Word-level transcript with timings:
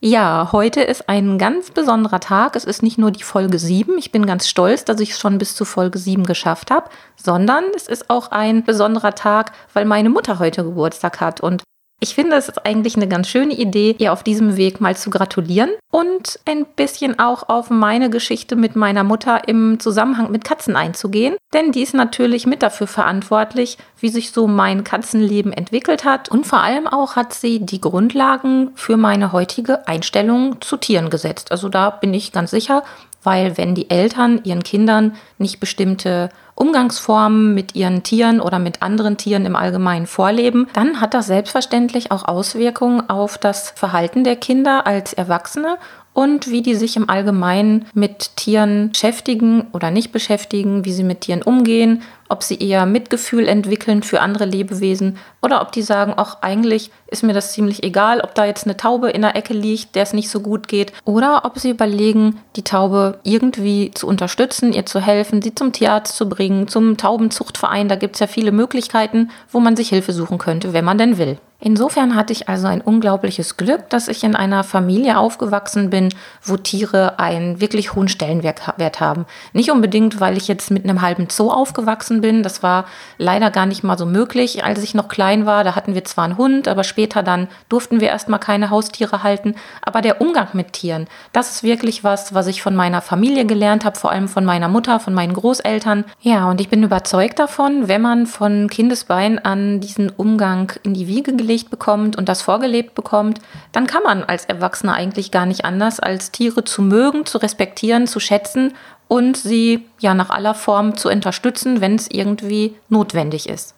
Ja, 0.00 0.50
heute 0.52 0.80
ist 0.80 1.08
ein 1.08 1.38
ganz 1.38 1.72
besonderer 1.72 2.20
Tag. 2.20 2.54
Es 2.54 2.64
ist 2.64 2.84
nicht 2.84 2.98
nur 2.98 3.10
die 3.10 3.24
Folge 3.24 3.58
7. 3.58 3.98
Ich 3.98 4.12
bin 4.12 4.26
ganz 4.26 4.46
stolz, 4.46 4.84
dass 4.84 5.00
ich 5.00 5.10
es 5.10 5.18
schon 5.18 5.38
bis 5.38 5.56
zu 5.56 5.64
Folge 5.64 5.98
7 5.98 6.22
geschafft 6.22 6.70
habe, 6.70 6.88
sondern 7.16 7.64
es 7.74 7.88
ist 7.88 8.08
auch 8.08 8.30
ein 8.30 8.62
besonderer 8.62 9.16
Tag, 9.16 9.50
weil 9.72 9.86
meine 9.86 10.08
Mutter 10.08 10.38
heute 10.38 10.62
Geburtstag 10.62 11.20
hat. 11.20 11.40
Und 11.40 11.64
ich 12.00 12.14
finde, 12.14 12.36
es 12.36 12.48
ist 12.48 12.64
eigentlich 12.64 12.96
eine 12.96 13.08
ganz 13.08 13.28
schöne 13.28 13.54
Idee, 13.54 13.96
ihr 13.98 14.12
auf 14.12 14.22
diesem 14.22 14.56
Weg 14.56 14.80
mal 14.80 14.96
zu 14.96 15.10
gratulieren 15.10 15.70
und 15.90 16.38
ein 16.44 16.64
bisschen 16.64 17.18
auch 17.18 17.48
auf 17.48 17.70
meine 17.70 18.08
Geschichte 18.08 18.54
mit 18.54 18.76
meiner 18.76 19.02
Mutter 19.02 19.48
im 19.48 19.80
Zusammenhang 19.80 20.30
mit 20.30 20.44
Katzen 20.44 20.76
einzugehen. 20.76 21.36
Denn 21.52 21.72
die 21.72 21.82
ist 21.82 21.94
natürlich 21.94 22.46
mit 22.46 22.62
dafür 22.62 22.86
verantwortlich, 22.86 23.78
wie 23.98 24.10
sich 24.10 24.30
so 24.30 24.46
mein 24.46 24.84
Katzenleben 24.84 25.52
entwickelt 25.52 26.04
hat. 26.04 26.28
Und 26.28 26.46
vor 26.46 26.60
allem 26.60 26.86
auch 26.86 27.16
hat 27.16 27.34
sie 27.34 27.60
die 27.60 27.80
Grundlagen 27.80 28.70
für 28.76 28.96
meine 28.96 29.32
heutige 29.32 29.88
Einstellung 29.88 30.60
zu 30.60 30.76
Tieren 30.76 31.10
gesetzt. 31.10 31.50
Also 31.50 31.68
da 31.68 31.90
bin 31.90 32.14
ich 32.14 32.30
ganz 32.30 32.52
sicher, 32.52 32.84
weil 33.22 33.56
wenn 33.56 33.74
die 33.74 33.90
Eltern 33.90 34.40
ihren 34.44 34.62
Kindern 34.62 35.14
nicht 35.38 35.60
bestimmte 35.60 36.30
Umgangsformen 36.54 37.54
mit 37.54 37.74
ihren 37.74 38.02
Tieren 38.02 38.40
oder 38.40 38.58
mit 38.58 38.82
anderen 38.82 39.16
Tieren 39.16 39.46
im 39.46 39.54
Allgemeinen 39.54 40.06
vorleben, 40.06 40.66
dann 40.72 41.00
hat 41.00 41.14
das 41.14 41.26
selbstverständlich 41.26 42.10
auch 42.10 42.26
Auswirkungen 42.26 43.08
auf 43.08 43.38
das 43.38 43.70
Verhalten 43.70 44.24
der 44.24 44.36
Kinder 44.36 44.86
als 44.86 45.12
Erwachsene 45.12 45.76
und 46.14 46.50
wie 46.50 46.62
die 46.62 46.74
sich 46.74 46.96
im 46.96 47.08
Allgemeinen 47.08 47.86
mit 47.94 48.34
Tieren 48.34 48.90
beschäftigen 48.90 49.68
oder 49.72 49.92
nicht 49.92 50.10
beschäftigen, 50.10 50.84
wie 50.84 50.92
sie 50.92 51.04
mit 51.04 51.20
Tieren 51.20 51.42
umgehen, 51.42 52.02
ob 52.28 52.42
sie 52.42 52.58
eher 52.58 52.86
Mitgefühl 52.86 53.48
entwickeln 53.48 54.02
für 54.02 54.20
andere 54.20 54.44
Lebewesen 54.44 55.18
oder 55.42 55.62
ob 55.62 55.72
die 55.72 55.82
sagen, 55.82 56.14
ach, 56.16 56.38
eigentlich 56.42 56.90
ist 57.06 57.22
mir 57.22 57.32
das 57.32 57.52
ziemlich 57.52 57.82
egal, 57.82 58.20
ob 58.20 58.34
da 58.34 58.44
jetzt 58.44 58.66
eine 58.66 58.76
Taube 58.76 59.10
in 59.10 59.22
der 59.22 59.36
Ecke 59.36 59.54
liegt, 59.54 59.94
der 59.94 60.02
es 60.02 60.12
nicht 60.12 60.28
so 60.28 60.40
gut 60.40 60.68
geht, 60.68 60.92
oder 61.04 61.42
ob 61.44 61.58
sie 61.58 61.70
überlegen, 61.70 62.40
die 62.56 62.64
Taube 62.64 63.18
irgendwie 63.22 63.90
zu 63.94 64.06
unterstützen, 64.06 64.72
ihr 64.72 64.86
zu 64.86 65.00
helfen, 65.00 65.42
sie 65.42 65.54
zum 65.54 65.72
Tierarzt 65.72 66.16
zu 66.16 66.28
bringen, 66.28 66.68
zum 66.68 66.96
Taubenzuchtverein. 66.96 67.88
Da 67.88 67.96
gibt 67.96 68.16
es 68.16 68.20
ja 68.20 68.26
viele 68.26 68.52
Möglichkeiten, 68.52 69.30
wo 69.50 69.60
man 69.60 69.76
sich 69.76 69.88
Hilfe 69.88 70.12
suchen 70.12 70.38
könnte, 70.38 70.72
wenn 70.72 70.84
man 70.84 70.98
denn 70.98 71.18
will. 71.18 71.38
Insofern 71.60 72.14
hatte 72.14 72.32
ich 72.32 72.48
also 72.48 72.68
ein 72.68 72.80
unglaubliches 72.80 73.56
Glück, 73.56 73.90
dass 73.90 74.06
ich 74.06 74.22
in 74.22 74.36
einer 74.36 74.62
Familie 74.62 75.18
aufgewachsen 75.18 75.90
bin, 75.90 76.14
wo 76.40 76.56
Tiere 76.56 77.18
einen 77.18 77.60
wirklich 77.60 77.96
hohen 77.96 78.06
Stellenwert 78.06 79.00
haben. 79.00 79.26
Nicht 79.52 79.72
unbedingt, 79.72 80.20
weil 80.20 80.36
ich 80.36 80.46
jetzt 80.46 80.70
mit 80.70 80.84
einem 80.84 81.02
halben 81.02 81.26
Zoo 81.28 81.50
aufgewachsen 81.50 82.20
bin. 82.20 82.44
Das 82.44 82.62
war 82.62 82.84
leider 83.16 83.50
gar 83.50 83.66
nicht 83.66 83.82
mal 83.82 83.98
so 83.98 84.06
möglich. 84.06 84.62
Als 84.62 84.84
ich 84.84 84.94
noch 84.94 85.08
klein 85.08 85.46
war, 85.46 85.64
da 85.64 85.74
hatten 85.74 85.96
wir 85.96 86.04
zwar 86.04 86.26
einen 86.26 86.38
Hund, 86.38 86.68
aber 86.68 86.84
später 86.84 87.24
dann 87.24 87.48
durften 87.68 88.00
wir 88.00 88.06
erstmal 88.06 88.38
keine 88.38 88.70
Haustiere 88.70 89.24
halten. 89.24 89.56
Aber 89.82 90.00
der 90.00 90.20
Umgang 90.20 90.50
mit 90.52 90.74
Tieren, 90.74 91.08
das 91.32 91.50
ist 91.50 91.62
wirklich 91.64 92.04
was, 92.04 92.34
was 92.34 92.46
ich 92.46 92.62
von 92.62 92.76
meiner 92.76 93.02
Familie 93.02 93.46
gelernt 93.46 93.84
habe, 93.84 93.98
vor 93.98 94.12
allem 94.12 94.28
von 94.28 94.44
meiner 94.44 94.68
Mutter, 94.68 95.00
von 95.00 95.12
meinen 95.12 95.34
Großeltern. 95.34 96.04
Ja, 96.20 96.48
und 96.48 96.60
ich 96.60 96.68
bin 96.68 96.84
überzeugt 96.84 97.40
davon, 97.40 97.88
wenn 97.88 98.00
man 98.00 98.26
von 98.28 98.70
Kindesbein 98.70 99.40
an 99.40 99.80
diesen 99.80 100.08
Umgang 100.10 100.72
in 100.84 100.94
die 100.94 101.08
Wiege 101.08 101.34
gelegt 101.34 101.47
auferlegt 101.48 101.70
bekommt 101.70 102.16
und 102.16 102.28
das 102.28 102.42
vorgelebt 102.42 102.94
bekommt, 102.94 103.40
dann 103.72 103.86
kann 103.86 104.02
man 104.02 104.22
als 104.22 104.44
Erwachsener 104.44 104.94
eigentlich 104.94 105.30
gar 105.30 105.46
nicht 105.46 105.64
anders, 105.64 105.98
als 105.98 106.30
Tiere 106.30 106.64
zu 106.64 106.82
mögen, 106.82 107.24
zu 107.24 107.38
respektieren, 107.38 108.06
zu 108.06 108.20
schätzen 108.20 108.74
und 109.08 109.36
sie 109.36 109.86
ja 109.98 110.12
nach 110.14 110.30
aller 110.30 110.54
Form 110.54 110.96
zu 110.96 111.08
unterstützen, 111.08 111.80
wenn 111.80 111.94
es 111.94 112.10
irgendwie 112.10 112.76
notwendig 112.90 113.48
ist. 113.48 113.74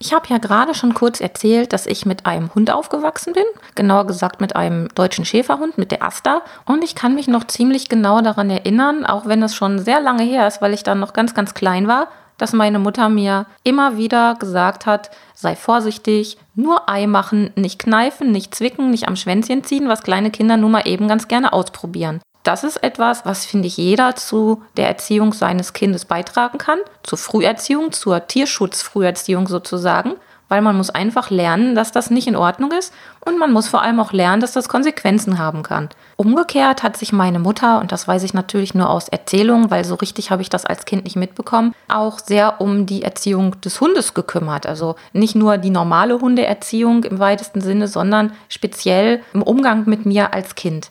Ich 0.00 0.12
habe 0.12 0.28
ja 0.28 0.38
gerade 0.38 0.74
schon 0.74 0.94
kurz 0.94 1.20
erzählt, 1.20 1.72
dass 1.72 1.86
ich 1.86 2.06
mit 2.06 2.24
einem 2.24 2.54
Hund 2.54 2.70
aufgewachsen 2.70 3.32
bin, 3.32 3.42
genauer 3.74 4.06
gesagt 4.06 4.40
mit 4.40 4.54
einem 4.54 4.86
deutschen 4.94 5.24
Schäferhund, 5.24 5.76
mit 5.76 5.90
der 5.90 6.04
Asta. 6.04 6.42
Und 6.66 6.84
ich 6.84 6.94
kann 6.94 7.16
mich 7.16 7.26
noch 7.26 7.48
ziemlich 7.48 7.88
genau 7.88 8.20
daran 8.20 8.48
erinnern, 8.48 9.04
auch 9.04 9.26
wenn 9.26 9.42
es 9.42 9.56
schon 9.56 9.80
sehr 9.80 10.00
lange 10.00 10.22
her 10.22 10.46
ist, 10.46 10.62
weil 10.62 10.72
ich 10.72 10.84
dann 10.84 11.00
noch 11.00 11.14
ganz, 11.14 11.34
ganz 11.34 11.52
klein 11.52 11.88
war, 11.88 12.06
dass 12.38 12.52
meine 12.52 12.78
Mutter 12.78 13.08
mir 13.08 13.46
immer 13.64 13.96
wieder 13.96 14.36
gesagt 14.36 14.86
hat, 14.86 15.10
sei 15.34 15.54
vorsichtig, 15.54 16.38
nur 16.54 16.88
Ei 16.88 17.06
machen, 17.06 17.50
nicht 17.56 17.78
kneifen, 17.78 18.30
nicht 18.30 18.54
zwicken, 18.54 18.90
nicht 18.90 19.06
am 19.06 19.16
Schwänzchen 19.16 19.64
ziehen, 19.64 19.88
was 19.88 20.02
kleine 20.02 20.30
Kinder 20.30 20.56
nun 20.56 20.72
mal 20.72 20.88
eben 20.88 21.08
ganz 21.08 21.28
gerne 21.28 21.52
ausprobieren. 21.52 22.20
Das 22.44 22.64
ist 22.64 22.82
etwas, 22.82 23.26
was, 23.26 23.44
finde 23.44 23.66
ich, 23.66 23.76
jeder 23.76 24.16
zu 24.16 24.62
der 24.76 24.88
Erziehung 24.88 25.34
seines 25.34 25.74
Kindes 25.74 26.06
beitragen 26.06 26.56
kann, 26.56 26.78
zur 27.02 27.18
Früherziehung, 27.18 27.92
zur 27.92 28.26
Tierschutzfrüherziehung 28.26 29.48
sozusagen 29.48 30.14
weil 30.48 30.62
man 30.62 30.76
muss 30.76 30.90
einfach 30.90 31.30
lernen, 31.30 31.74
dass 31.74 31.92
das 31.92 32.10
nicht 32.10 32.26
in 32.26 32.36
Ordnung 32.36 32.72
ist 32.72 32.92
und 33.20 33.38
man 33.38 33.52
muss 33.52 33.68
vor 33.68 33.82
allem 33.82 34.00
auch 34.00 34.12
lernen, 34.12 34.40
dass 34.40 34.52
das 34.52 34.68
Konsequenzen 34.68 35.38
haben 35.38 35.62
kann. 35.62 35.88
Umgekehrt 36.16 36.82
hat 36.82 36.96
sich 36.96 37.12
meine 37.12 37.38
Mutter, 37.38 37.80
und 37.80 37.92
das 37.92 38.08
weiß 38.08 38.22
ich 38.22 38.34
natürlich 38.34 38.74
nur 38.74 38.90
aus 38.90 39.08
Erzählungen, 39.08 39.70
weil 39.70 39.84
so 39.84 39.94
richtig 39.94 40.30
habe 40.30 40.42
ich 40.42 40.50
das 40.50 40.64
als 40.64 40.84
Kind 40.84 41.04
nicht 41.04 41.16
mitbekommen, 41.16 41.74
auch 41.88 42.18
sehr 42.18 42.60
um 42.60 42.86
die 42.86 43.02
Erziehung 43.02 43.60
des 43.60 43.80
Hundes 43.80 44.14
gekümmert. 44.14 44.66
Also 44.66 44.96
nicht 45.12 45.34
nur 45.34 45.58
die 45.58 45.70
normale 45.70 46.20
Hundeerziehung 46.20 47.04
im 47.04 47.18
weitesten 47.18 47.60
Sinne, 47.60 47.88
sondern 47.88 48.32
speziell 48.48 49.22
im 49.32 49.42
Umgang 49.42 49.84
mit 49.86 50.06
mir 50.06 50.34
als 50.34 50.54
Kind. 50.54 50.90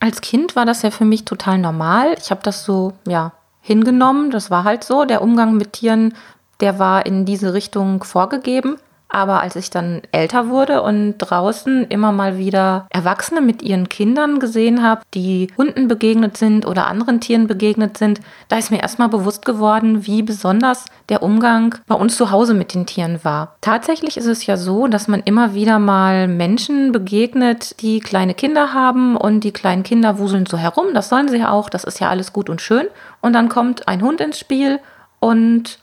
Als 0.00 0.20
Kind 0.20 0.54
war 0.54 0.64
das 0.64 0.82
ja 0.82 0.90
für 0.90 1.04
mich 1.04 1.24
total 1.24 1.58
normal. 1.58 2.14
Ich 2.20 2.30
habe 2.30 2.40
das 2.44 2.64
so, 2.64 2.92
ja, 3.06 3.32
hingenommen. 3.60 4.30
Das 4.30 4.50
war 4.50 4.64
halt 4.64 4.84
so. 4.84 5.04
Der 5.04 5.22
Umgang 5.22 5.54
mit 5.54 5.74
Tieren, 5.74 6.14
der 6.60 6.78
war 6.78 7.06
in 7.06 7.24
diese 7.24 7.52
Richtung 7.52 8.02
vorgegeben. 8.02 8.76
Aber 9.08 9.40
als 9.40 9.56
ich 9.56 9.70
dann 9.70 10.02
älter 10.12 10.48
wurde 10.48 10.82
und 10.82 11.16
draußen 11.18 11.86
immer 11.88 12.12
mal 12.12 12.36
wieder 12.36 12.86
Erwachsene 12.90 13.40
mit 13.40 13.62
ihren 13.62 13.88
Kindern 13.88 14.38
gesehen 14.38 14.82
habe, 14.82 15.02
die 15.14 15.48
Hunden 15.56 15.88
begegnet 15.88 16.36
sind 16.36 16.66
oder 16.66 16.86
anderen 16.86 17.20
Tieren 17.20 17.46
begegnet 17.46 17.96
sind, 17.96 18.20
da 18.48 18.58
ist 18.58 18.70
mir 18.70 18.80
erstmal 18.80 19.08
bewusst 19.08 19.46
geworden, 19.46 20.06
wie 20.06 20.22
besonders 20.22 20.84
der 21.08 21.22
Umgang 21.22 21.76
bei 21.86 21.94
uns 21.94 22.16
zu 22.16 22.30
Hause 22.30 22.52
mit 22.52 22.74
den 22.74 22.84
Tieren 22.84 23.20
war. 23.22 23.56
Tatsächlich 23.62 24.18
ist 24.18 24.26
es 24.26 24.44
ja 24.44 24.58
so, 24.58 24.88
dass 24.88 25.08
man 25.08 25.22
immer 25.24 25.54
wieder 25.54 25.78
mal 25.78 26.28
Menschen 26.28 26.92
begegnet, 26.92 27.80
die 27.80 28.00
kleine 28.00 28.34
Kinder 28.34 28.74
haben 28.74 29.16
und 29.16 29.40
die 29.40 29.52
kleinen 29.52 29.84
Kinder 29.84 30.18
wuseln 30.18 30.44
so 30.44 30.58
herum. 30.58 30.88
Das 30.92 31.08
sollen 31.08 31.28
sie 31.28 31.38
ja 31.38 31.50
auch, 31.50 31.70
das 31.70 31.84
ist 31.84 32.00
ja 32.00 32.10
alles 32.10 32.34
gut 32.34 32.50
und 32.50 32.60
schön. 32.60 32.86
Und 33.22 33.32
dann 33.32 33.48
kommt 33.48 33.88
ein 33.88 34.02
Hund 34.02 34.20
ins 34.20 34.38
Spiel 34.38 34.80
und 35.20 35.78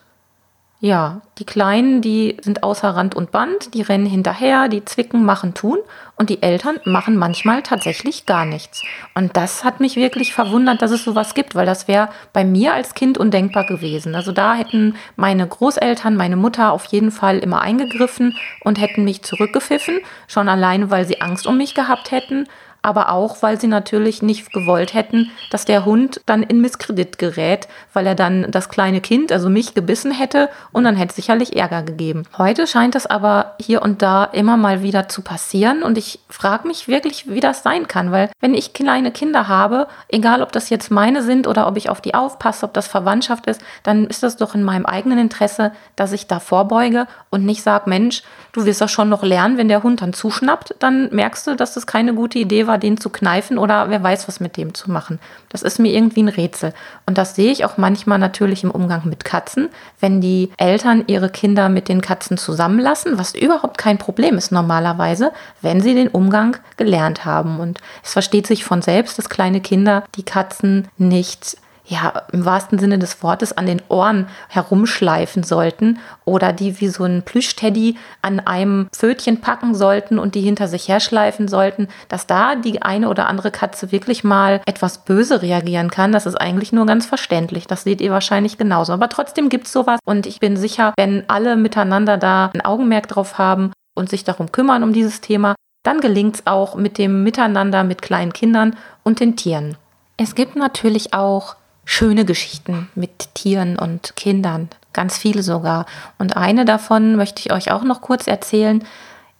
ja, 0.85 1.21
die 1.39 1.45
Kleinen, 1.45 2.01
die 2.01 2.37
sind 2.41 2.61
außer 2.61 2.89
Rand 2.89 3.15
und 3.15 3.31
Band, 3.31 3.73
die 3.73 3.81
rennen 3.81 4.05
hinterher, 4.05 4.67
die 4.67 4.85
zwicken, 4.85 5.25
machen, 5.25 5.55
tun. 5.55 5.79
Und 6.15 6.29
die 6.29 6.43
Eltern 6.43 6.79
machen 6.85 7.17
manchmal 7.17 7.63
tatsächlich 7.63 8.27
gar 8.27 8.45
nichts. 8.45 8.83
Und 9.15 9.35
das 9.35 9.63
hat 9.63 9.79
mich 9.79 9.95
wirklich 9.95 10.33
verwundert, 10.33 10.83
dass 10.83 10.91
es 10.91 11.03
sowas 11.03 11.33
gibt, 11.33 11.55
weil 11.55 11.65
das 11.65 11.87
wäre 11.87 12.09
bei 12.33 12.45
mir 12.45 12.73
als 12.73 12.93
Kind 12.93 13.17
undenkbar 13.17 13.65
gewesen. 13.65 14.13
Also 14.13 14.31
da 14.31 14.53
hätten 14.53 14.95
meine 15.15 15.47
Großeltern, 15.47 16.15
meine 16.15 16.35
Mutter 16.35 16.71
auf 16.71 16.85
jeden 16.85 17.11
Fall 17.11 17.39
immer 17.39 17.61
eingegriffen 17.61 18.37
und 18.63 18.79
hätten 18.79 19.03
mich 19.03 19.23
zurückgepfiffen. 19.23 20.01
Schon 20.27 20.47
alleine, 20.47 20.91
weil 20.91 21.05
sie 21.05 21.19
Angst 21.19 21.47
um 21.47 21.57
mich 21.57 21.73
gehabt 21.73 22.11
hätten 22.11 22.47
aber 22.85 23.11
auch, 23.11 23.41
weil 23.41 23.59
sie 23.59 23.67
natürlich 23.67 24.21
nicht 24.21 24.53
gewollt 24.53 24.93
hätten, 24.93 25.31
dass 25.49 25.65
der 25.65 25.85
Hund 25.85 26.21
dann 26.25 26.43
in 26.43 26.61
Misskredit 26.61 27.17
gerät, 27.17 27.67
weil 27.93 28.05
er 28.05 28.15
dann 28.15 28.51
das 28.51 28.69
kleine 28.69 29.01
Kind, 29.01 29.31
also 29.31 29.49
mich, 29.49 29.73
gebissen 29.73 30.11
hätte 30.11 30.49
und 30.71 30.83
dann 30.83 30.95
hätte 30.95 31.09
es 31.09 31.15
sicherlich 31.15 31.55
Ärger 31.55 31.81
gegeben. 31.81 32.23
Heute 32.37 32.67
scheint 32.67 32.95
das 32.95 33.07
aber 33.07 33.55
hier 33.59 33.81
und 33.81 34.01
da 34.01 34.23
immer 34.23 34.55
mal 34.55 34.83
wieder 34.83 35.09
zu 35.09 35.21
passieren 35.21 35.81
und 35.81 35.97
ich 35.97 36.19
frage 36.29 36.67
mich 36.67 36.87
wirklich, 36.87 37.29
wie 37.29 37.39
das 37.39 37.63
sein 37.63 37.87
kann, 37.87 38.11
weil 38.11 38.29
wenn 38.39 38.53
ich 38.53 38.73
kleine 38.73 39.11
Kinder 39.11 39.47
habe, 39.47 39.87
egal 40.09 40.41
ob 40.41 40.51
das 40.51 40.69
jetzt 40.69 40.91
meine 40.91 41.23
sind 41.23 41.47
oder 41.47 41.67
ob 41.67 41.77
ich 41.77 41.89
auf 41.89 42.01
die 42.01 42.13
aufpasse, 42.13 42.65
ob 42.65 42.73
das 42.73 42.87
Verwandtschaft 42.87 43.47
ist, 43.47 43.61
dann 43.83 44.05
ist 44.05 44.21
das 44.21 44.37
doch 44.37 44.53
in 44.53 44.63
meinem 44.63 44.85
eigenen 44.85 45.17
Interesse, 45.17 45.71
dass 45.95 46.11
ich 46.11 46.27
da 46.27 46.39
vorbeuge 46.39 47.07
und 47.31 47.45
nicht 47.45 47.63
sage, 47.63 47.89
Mensch, 47.89 48.21
du 48.51 48.65
wirst 48.65 48.81
das 48.81 48.91
schon 48.91 49.09
noch 49.09 49.23
lernen, 49.23 49.57
wenn 49.57 49.67
der 49.67 49.83
Hund 49.83 50.01
dann 50.01 50.13
zuschnappt, 50.13 50.75
dann 50.79 51.09
merkst 51.13 51.47
du, 51.47 51.55
dass 51.55 51.73
das 51.73 51.87
keine 51.87 52.13
gute 52.13 52.39
Idee 52.39 52.67
war, 52.67 52.74
war, 52.75 52.79
den 52.79 52.97
zu 52.97 53.09
kneifen 53.09 53.57
oder 53.57 53.89
wer 53.89 54.03
weiß, 54.03 54.27
was 54.27 54.41
mit 54.41 54.57
dem 54.57 54.73
zu 54.73 54.91
machen. 54.91 55.19
Das 55.47 55.63
ist 55.63 55.79
mir 55.79 55.93
irgendwie 55.93 56.23
ein 56.23 56.27
Rätsel. 56.27 56.73
Und 57.05 57.17
das 57.17 57.35
sehe 57.35 57.51
ich 57.51 57.63
auch 57.63 57.77
manchmal 57.77 58.19
natürlich 58.19 58.65
im 58.65 58.71
Umgang 58.71 59.03
mit 59.05 59.23
Katzen, 59.23 59.69
wenn 60.01 60.19
die 60.19 60.51
Eltern 60.57 61.05
ihre 61.07 61.29
Kinder 61.29 61.69
mit 61.69 61.87
den 61.87 62.01
Katzen 62.01 62.37
zusammenlassen, 62.37 63.17
was 63.17 63.33
überhaupt 63.33 63.77
kein 63.77 63.97
Problem 63.97 64.37
ist 64.37 64.51
normalerweise, 64.51 65.31
wenn 65.61 65.79
sie 65.79 65.93
den 65.93 66.09
Umgang 66.09 66.57
gelernt 66.75 67.23
haben. 67.23 67.61
Und 67.61 67.79
es 68.03 68.11
versteht 68.11 68.45
sich 68.45 68.65
von 68.65 68.81
selbst, 68.81 69.17
dass 69.17 69.29
kleine 69.29 69.61
Kinder 69.61 70.03
die 70.15 70.23
Katzen 70.23 70.89
nicht 70.97 71.57
ja, 71.87 72.23
im 72.31 72.45
wahrsten 72.45 72.79
Sinne 72.79 72.97
des 72.97 73.21
Wortes 73.21 73.55
an 73.55 73.65
den 73.65 73.81
Ohren 73.89 74.27
herumschleifen 74.49 75.43
sollten 75.43 75.99
oder 76.25 76.51
die 76.51 76.79
wie 76.81 76.87
so 76.87 77.03
ein 77.03 77.23
Plüschteddy 77.23 77.95
an 78.21 78.39
einem 78.39 78.87
Pfötchen 78.91 79.41
packen 79.41 79.75
sollten 79.75 80.17
und 80.17 80.35
die 80.35 80.41
hinter 80.41 80.67
sich 80.67 80.87
herschleifen 80.87 81.47
sollten, 81.47 81.87
dass 82.07 82.27
da 82.27 82.55
die 82.55 82.81
eine 82.81 83.09
oder 83.09 83.27
andere 83.27 83.51
Katze 83.51 83.91
wirklich 83.91 84.23
mal 84.23 84.61
etwas 84.65 85.05
böse 85.05 85.41
reagieren 85.41 85.91
kann, 85.91 86.11
das 86.11 86.25
ist 86.25 86.35
eigentlich 86.35 86.73
nur 86.73 86.85
ganz 86.85 87.05
verständlich. 87.05 87.67
Das 87.67 87.83
seht 87.83 88.01
ihr 88.01 88.11
wahrscheinlich 88.11 88.57
genauso. 88.57 88.93
Aber 88.93 89.09
trotzdem 89.09 89.49
gibt 89.49 89.67
es 89.67 89.73
sowas 89.73 89.99
und 90.05 90.25
ich 90.25 90.39
bin 90.39 90.57
sicher, 90.57 90.93
wenn 90.97 91.23
alle 91.27 91.55
miteinander 91.55 92.17
da 92.17 92.51
ein 92.53 92.61
Augenmerk 92.61 93.07
drauf 93.07 93.37
haben 93.37 93.71
und 93.95 94.09
sich 94.09 94.23
darum 94.23 94.51
kümmern, 94.51 94.83
um 94.83 94.93
dieses 94.93 95.21
Thema, 95.21 95.55
dann 95.83 96.01
gelingt 96.01 96.35
es 96.37 96.47
auch 96.47 96.75
mit 96.75 96.97
dem 96.97 97.23
Miteinander 97.23 97.83
mit 97.83 98.01
kleinen 98.01 98.33
Kindern 98.33 98.75
und 99.03 99.19
den 99.19 99.35
Tieren. 99.35 99.77
Es 100.17 100.33
gibt 100.33 100.55
natürlich 100.55 101.13
auch 101.13 101.55
schöne 101.85 102.25
Geschichten 102.25 102.89
mit 102.95 103.35
Tieren 103.35 103.77
und 103.77 104.15
Kindern, 104.15 104.69
ganz 104.91 105.17
viele 105.17 105.43
sogar. 105.43 105.85
Und 106.17 106.35
eine 106.35 106.65
davon 106.65 107.15
möchte 107.15 107.39
ich 107.39 107.53
euch 107.53 107.71
auch 107.71 107.83
noch 107.83 108.01
kurz 108.01 108.27
erzählen. 108.27 108.83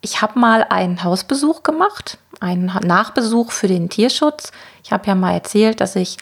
Ich 0.01 0.21
habe 0.21 0.39
mal 0.39 0.63
einen 0.69 1.03
Hausbesuch 1.03 1.63
gemacht, 1.63 2.19
einen 2.39 2.71
Nachbesuch 2.83 3.51
für 3.51 3.67
den 3.67 3.89
Tierschutz. 3.89 4.51
Ich 4.83 4.91
habe 4.91 5.07
ja 5.07 5.15
mal 5.15 5.33
erzählt, 5.33 5.81
dass 5.81 5.95
ich 5.95 6.17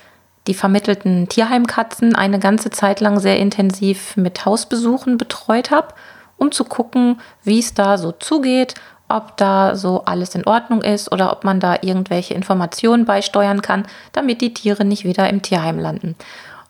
die 0.48 0.54
vermittelten 0.54 1.30
Tierheimkatzen 1.30 2.16
eine 2.16 2.40
ganze 2.40 2.70
Zeit 2.70 3.00
lang 3.00 3.20
sehr 3.20 3.38
intensiv 3.40 4.18
mit 4.18 4.46
Hausbesuchen 4.46 5.18
betreut 5.18 5.72
habe, 5.72 5.94
um 6.38 6.52
zu 6.52 6.66
gucken, 6.66 7.22
wie 7.44 7.60
es 7.60 7.74
da 7.74 7.98
so 7.98 8.12
zugeht 8.12 8.76
ob 9.14 9.38
da 9.38 9.76
so 9.76 10.04
alles 10.06 10.36
in 10.36 10.46
Ordnung 10.46 10.82
ist 10.82 11.12
oder 11.12 11.32
ob 11.32 11.44
man 11.44 11.60
da 11.60 11.78
irgendwelche 11.82 12.34
Informationen 12.34 13.06
beisteuern 13.06 13.62
kann, 13.62 13.86
damit 14.12 14.42
die 14.42 14.54
Tiere 14.54 14.86
nicht 14.86 15.06
wieder 15.06 15.30
im 15.30 15.42
Tierheim 15.42 15.80
landen. 15.80 16.16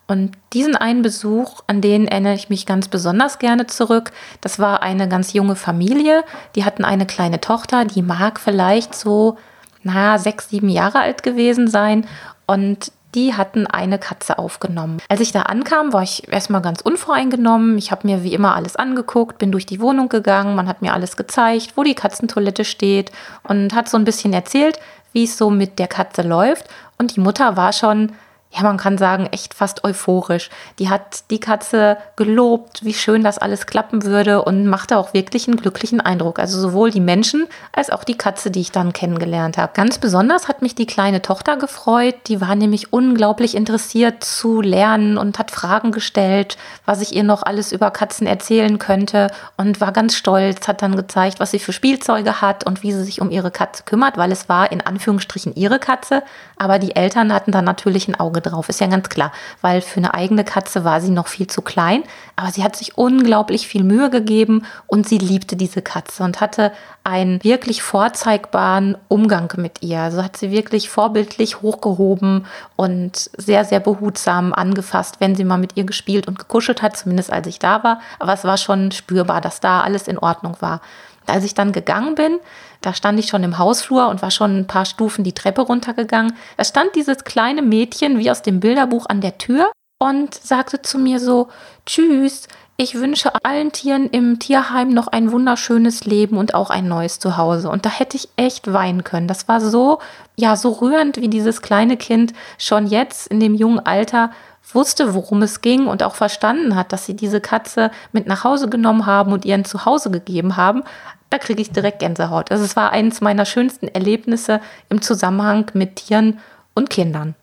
Und 0.05 0.33
diesen 0.51 0.75
einen 0.75 1.01
Besuch, 1.01 1.61
an 1.67 1.79
den 1.79 2.07
erinnere 2.07 2.33
ich 2.33 2.49
mich 2.49 2.65
ganz 2.65 2.89
besonders 2.89 3.39
gerne 3.39 3.67
zurück. 3.67 4.11
Das 4.41 4.59
war 4.59 4.83
eine 4.83 5.07
ganz 5.07 5.33
junge 5.33 5.55
Familie. 5.55 6.23
Die 6.55 6.65
hatten 6.65 6.83
eine 6.83 7.05
kleine 7.05 7.39
Tochter, 7.39 7.85
die 7.85 8.01
mag 8.01 8.39
vielleicht 8.39 8.93
so, 8.93 9.37
naja, 9.81 10.17
sechs, 10.17 10.49
sieben 10.49 10.69
Jahre 10.69 10.99
alt 10.99 11.23
gewesen 11.23 11.69
sein. 11.69 12.05
Und 12.45 12.91
die 13.15 13.33
hatten 13.33 13.67
eine 13.67 13.99
Katze 13.99 14.39
aufgenommen. 14.39 14.99
Als 15.09 15.21
ich 15.21 15.31
da 15.31 15.43
ankam, 15.43 15.93
war 15.93 16.03
ich 16.03 16.31
erstmal 16.31 16.61
ganz 16.61 16.81
unvoreingenommen. 16.81 17.77
Ich 17.77 17.91
habe 17.91 18.07
mir 18.07 18.23
wie 18.23 18.33
immer 18.33 18.55
alles 18.55 18.75
angeguckt, 18.75 19.37
bin 19.37 19.51
durch 19.51 19.65
die 19.65 19.79
Wohnung 19.79 20.09
gegangen, 20.09 20.55
man 20.55 20.67
hat 20.67 20.81
mir 20.81 20.93
alles 20.93 21.15
gezeigt, 21.17 21.73
wo 21.75 21.83
die 21.83 21.95
Katzentoilette 21.95 22.65
steht 22.65 23.11
und 23.43 23.73
hat 23.73 23.89
so 23.89 23.97
ein 23.97 24.05
bisschen 24.05 24.33
erzählt, 24.33 24.79
wie 25.11 25.23
es 25.23 25.37
so 25.37 25.49
mit 25.49 25.79
der 25.79 25.87
Katze 25.87 26.23
läuft. 26.23 26.67
Und 26.97 27.15
die 27.15 27.19
Mutter 27.19 27.55
war 27.55 27.73
schon 27.73 28.13
ja, 28.55 28.61
man 28.61 28.77
kann 28.77 28.99
sagen, 28.99 29.27
echt 29.31 29.55
fast 29.55 29.83
euphorisch. 29.83 30.51
Die 30.77 30.89
hat 30.89 31.31
die 31.31 31.39
Katze 31.39 31.97
gelobt, 32.15 32.85
wie 32.85 32.93
schön 32.93 33.23
das 33.23 33.39
alles 33.39 33.65
klappen 33.65 34.03
würde 34.03 34.43
und 34.43 34.67
machte 34.67 34.97
auch 34.97 35.15
wirklich 35.15 35.47
einen 35.47 35.57
glücklichen 35.57 35.99
Eindruck. 35.99 36.37
Also 36.37 36.59
sowohl 36.59 36.91
die 36.91 36.99
Menschen 36.99 37.47
als 37.71 37.89
auch 37.89 38.03
die 38.03 38.17
Katze, 38.17 38.51
die 38.51 38.61
ich 38.61 38.71
dann 38.71 38.93
kennengelernt 38.93 39.57
habe. 39.57 39.73
Ganz 39.73 39.97
besonders 39.97 40.47
hat 40.47 40.61
mich 40.61 40.75
die 40.75 40.85
kleine 40.85 41.23
Tochter 41.23 41.57
gefreut. 41.57 42.15
Die 42.27 42.41
war 42.41 42.53
nämlich 42.53 42.93
unglaublich 42.93 43.55
interessiert 43.55 44.23
zu 44.23 44.61
lernen 44.61 45.17
und 45.17 45.39
hat 45.39 45.49
Fragen 45.49 45.91
gestellt, 45.91 46.57
was 46.85 47.01
ich 47.01 47.15
ihr 47.15 47.23
noch 47.23 47.41
alles 47.41 47.71
über 47.71 47.89
Katzen 47.89 48.27
erzählen 48.27 48.77
könnte 48.77 49.31
und 49.57 49.81
war 49.81 49.91
ganz 49.91 50.15
stolz, 50.15 50.67
hat 50.67 50.83
dann 50.83 50.95
gezeigt, 50.95 51.39
was 51.39 51.49
sie 51.49 51.59
für 51.59 51.73
Spielzeuge 51.73 52.39
hat 52.41 52.65
und 52.65 52.83
wie 52.83 52.91
sie 52.91 53.03
sich 53.03 53.19
um 53.19 53.31
ihre 53.31 53.49
Katze 53.49 53.81
kümmert, 53.83 54.17
weil 54.17 54.31
es 54.31 54.47
war 54.47 54.71
in 54.71 54.81
Anführungsstrichen 54.81 55.55
ihre 55.55 55.79
Katze, 55.79 56.21
aber 56.57 56.77
die 56.77 56.95
Eltern 56.95 57.33
hatten 57.33 57.51
dann 57.51 57.65
natürlich 57.65 58.07
ein 58.07 58.19
Auge 58.19 58.42
drauf, 58.43 58.69
ist 58.69 58.79
ja 58.79 58.87
ganz 58.87 59.09
klar, 59.09 59.31
weil 59.61 59.81
für 59.81 59.97
eine 59.97 60.13
eigene 60.13 60.43
Katze 60.43 60.83
war 60.83 61.01
sie 61.01 61.11
noch 61.11 61.27
viel 61.27 61.47
zu 61.47 61.61
klein, 61.61 62.03
aber 62.35 62.51
sie 62.51 62.63
hat 62.63 62.75
sich 62.75 62.97
unglaublich 62.97 63.67
viel 63.67 63.83
Mühe 63.83 64.09
gegeben 64.09 64.65
und 64.87 65.07
sie 65.07 65.17
liebte 65.17 65.55
diese 65.55 65.81
Katze 65.81 66.23
und 66.23 66.41
hatte 66.41 66.71
einen 67.03 67.43
wirklich 67.43 67.83
vorzeigbaren 67.83 68.97
Umgang 69.07 69.51
mit 69.57 69.81
ihr. 69.81 69.99
Also 69.99 70.23
hat 70.23 70.37
sie 70.37 70.51
wirklich 70.51 70.89
vorbildlich 70.89 71.61
hochgehoben 71.61 72.45
und 72.75 73.29
sehr, 73.37 73.65
sehr 73.65 73.79
behutsam 73.79 74.53
angefasst, 74.53 75.15
wenn 75.19 75.35
sie 75.35 75.43
mal 75.43 75.57
mit 75.57 75.75
ihr 75.75 75.83
gespielt 75.83 76.27
und 76.27 76.39
gekuschelt 76.39 76.81
hat, 76.81 76.95
zumindest 76.95 77.31
als 77.31 77.47
ich 77.47 77.59
da 77.59 77.83
war. 77.83 77.99
Aber 78.19 78.33
es 78.33 78.43
war 78.45 78.57
schon 78.57 78.91
spürbar, 78.91 79.41
dass 79.41 79.59
da 79.59 79.81
alles 79.81 80.07
in 80.07 80.17
Ordnung 80.17 80.55
war. 80.59 80.81
Als 81.25 81.43
ich 81.43 81.53
dann 81.53 81.71
gegangen 81.71 82.15
bin, 82.15 82.39
da 82.81 82.93
stand 82.93 83.19
ich 83.19 83.27
schon 83.27 83.43
im 83.43 83.57
Hausflur 83.57 84.09
und 84.09 84.21
war 84.21 84.31
schon 84.31 84.59
ein 84.59 84.67
paar 84.67 84.85
Stufen 84.85 85.23
die 85.23 85.33
Treppe 85.33 85.61
runtergegangen. 85.61 86.33
Da 86.57 86.63
stand 86.65 86.95
dieses 86.95 87.23
kleine 87.23 87.61
Mädchen 87.61 88.19
wie 88.19 88.29
aus 88.29 88.41
dem 88.41 88.59
Bilderbuch 88.59 89.05
an 89.07 89.21
der 89.21 89.37
Tür 89.37 89.71
und 89.99 90.35
sagte 90.35 90.81
zu 90.81 90.99
mir 90.99 91.19
so, 91.19 91.47
Tschüss, 91.85 92.47
ich 92.75 92.95
wünsche 92.95 93.31
allen 93.43 93.71
Tieren 93.71 94.09
im 94.09 94.39
Tierheim 94.39 94.89
noch 94.89 95.07
ein 95.07 95.31
wunderschönes 95.31 96.05
Leben 96.05 96.37
und 96.37 96.55
auch 96.55 96.71
ein 96.71 96.87
neues 96.87 97.19
Zuhause. 97.19 97.69
Und 97.69 97.85
da 97.85 97.89
hätte 97.89 98.17
ich 98.17 98.29
echt 98.35 98.71
weinen 98.73 99.03
können. 99.03 99.27
Das 99.27 99.47
war 99.47 99.61
so, 99.61 99.99
ja, 100.35 100.55
so 100.55 100.71
rührend, 100.71 101.17
wie 101.17 101.27
dieses 101.27 101.61
kleine 101.61 101.97
Kind 101.97 102.33
schon 102.57 102.87
jetzt 102.87 103.27
in 103.27 103.39
dem 103.39 103.53
jungen 103.53 103.79
Alter 103.79 104.31
wusste, 104.71 105.13
worum 105.13 105.43
es 105.43 105.61
ging 105.61 105.87
und 105.87 106.01
auch 106.01 106.15
verstanden 106.15 106.75
hat, 106.75 106.91
dass 106.91 107.05
sie 107.05 107.15
diese 107.15 107.41
Katze 107.41 107.91
mit 108.11 108.27
nach 108.27 108.43
Hause 108.43 108.69
genommen 108.69 109.05
haben 109.05 109.33
und 109.33 109.45
ihren 109.45 109.65
Zuhause 109.65 110.09
gegeben 110.09 110.55
haben, 110.57 110.83
da 111.29 111.37
kriege 111.37 111.61
ich 111.61 111.71
direkt 111.71 111.99
Gänsehaut. 111.99 112.51
Also 112.51 112.63
es 112.63 112.75
war 112.75 112.91
eines 112.91 113.21
meiner 113.21 113.45
schönsten 113.45 113.87
Erlebnisse 113.87 114.61
im 114.89 115.01
Zusammenhang 115.01 115.69
mit 115.73 115.97
Tieren 115.97 116.39
und 116.73 116.89
Kindern. 116.89 117.35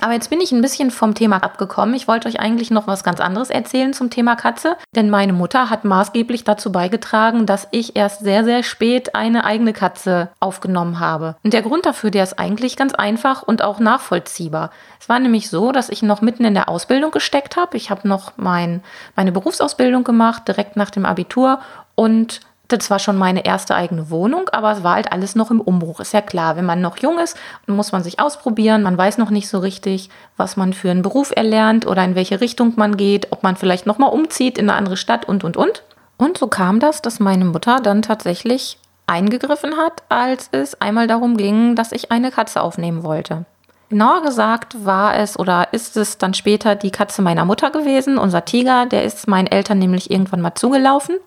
Aber 0.00 0.12
jetzt 0.12 0.28
bin 0.28 0.40
ich 0.40 0.52
ein 0.52 0.60
bisschen 0.60 0.90
vom 0.90 1.14
Thema 1.14 1.42
abgekommen. 1.42 1.94
Ich 1.94 2.06
wollte 2.06 2.28
euch 2.28 2.38
eigentlich 2.38 2.70
noch 2.70 2.86
was 2.86 3.02
ganz 3.02 3.18
anderes 3.18 3.48
erzählen 3.48 3.94
zum 3.94 4.10
Thema 4.10 4.36
Katze, 4.36 4.76
denn 4.94 5.08
meine 5.08 5.32
Mutter 5.32 5.70
hat 5.70 5.84
maßgeblich 5.84 6.44
dazu 6.44 6.70
beigetragen, 6.70 7.46
dass 7.46 7.66
ich 7.70 7.96
erst 7.96 8.20
sehr, 8.20 8.44
sehr 8.44 8.62
spät 8.62 9.14
eine 9.14 9.44
eigene 9.44 9.72
Katze 9.72 10.28
aufgenommen 10.38 11.00
habe. 11.00 11.36
Und 11.42 11.54
der 11.54 11.62
Grund 11.62 11.86
dafür, 11.86 12.10
der 12.10 12.24
ist 12.24 12.38
eigentlich 12.38 12.76
ganz 12.76 12.94
einfach 12.94 13.42
und 13.42 13.62
auch 13.62 13.80
nachvollziehbar. 13.80 14.70
Es 15.00 15.08
war 15.08 15.18
nämlich 15.18 15.48
so, 15.48 15.72
dass 15.72 15.88
ich 15.88 16.02
noch 16.02 16.20
mitten 16.20 16.44
in 16.44 16.54
der 16.54 16.68
Ausbildung 16.68 17.10
gesteckt 17.10 17.56
habe. 17.56 17.76
Ich 17.76 17.90
habe 17.90 18.06
noch 18.06 18.32
mein, 18.36 18.82
meine 19.14 19.32
Berufsausbildung 19.32 20.04
gemacht, 20.04 20.46
direkt 20.46 20.76
nach 20.76 20.90
dem 20.90 21.06
Abitur 21.06 21.60
und 21.94 22.40
das 22.68 22.90
war 22.90 22.98
schon 22.98 23.16
meine 23.16 23.44
erste 23.44 23.74
eigene 23.74 24.10
Wohnung, 24.10 24.48
aber 24.50 24.72
es 24.72 24.82
war 24.82 24.94
halt 24.94 25.12
alles 25.12 25.34
noch 25.34 25.50
im 25.50 25.60
Umbruch. 25.60 26.00
Ist 26.00 26.12
ja 26.12 26.20
klar, 26.20 26.56
wenn 26.56 26.64
man 26.64 26.80
noch 26.80 26.98
jung 26.98 27.18
ist, 27.18 27.36
muss 27.66 27.92
man 27.92 28.02
sich 28.02 28.18
ausprobieren. 28.18 28.82
Man 28.82 28.98
weiß 28.98 29.18
noch 29.18 29.30
nicht 29.30 29.48
so 29.48 29.58
richtig, 29.58 30.10
was 30.36 30.56
man 30.56 30.72
für 30.72 30.90
einen 30.90 31.02
Beruf 31.02 31.32
erlernt 31.34 31.86
oder 31.86 32.04
in 32.04 32.14
welche 32.14 32.40
Richtung 32.40 32.72
man 32.76 32.96
geht, 32.96 33.32
ob 33.32 33.42
man 33.42 33.56
vielleicht 33.56 33.86
nochmal 33.86 34.10
umzieht 34.10 34.58
in 34.58 34.68
eine 34.68 34.78
andere 34.78 34.96
Stadt 34.96 35.28
und, 35.28 35.44
und, 35.44 35.56
und. 35.56 35.82
Und 36.16 36.38
so 36.38 36.48
kam 36.48 36.80
das, 36.80 37.02
dass 37.02 37.20
meine 37.20 37.44
Mutter 37.44 37.78
dann 37.80 38.02
tatsächlich 38.02 38.78
eingegriffen 39.06 39.76
hat, 39.76 40.02
als 40.08 40.48
es 40.50 40.80
einmal 40.80 41.06
darum 41.06 41.36
ging, 41.36 41.76
dass 41.76 41.92
ich 41.92 42.10
eine 42.10 42.30
Katze 42.30 42.62
aufnehmen 42.62 43.04
wollte. 43.04 43.44
Genauer 43.88 44.22
gesagt 44.22 44.84
war 44.84 45.14
es 45.16 45.38
oder 45.38 45.68
ist 45.72 45.96
es 45.96 46.18
dann 46.18 46.34
später 46.34 46.74
die 46.74 46.90
Katze 46.90 47.22
meiner 47.22 47.44
Mutter 47.44 47.70
gewesen, 47.70 48.18
unser 48.18 48.44
Tiger, 48.44 48.86
der 48.86 49.04
ist 49.04 49.28
meinen 49.28 49.46
Eltern 49.46 49.78
nämlich 49.78 50.10
irgendwann 50.10 50.40
mal 50.40 50.56
zugelaufen 50.56 51.18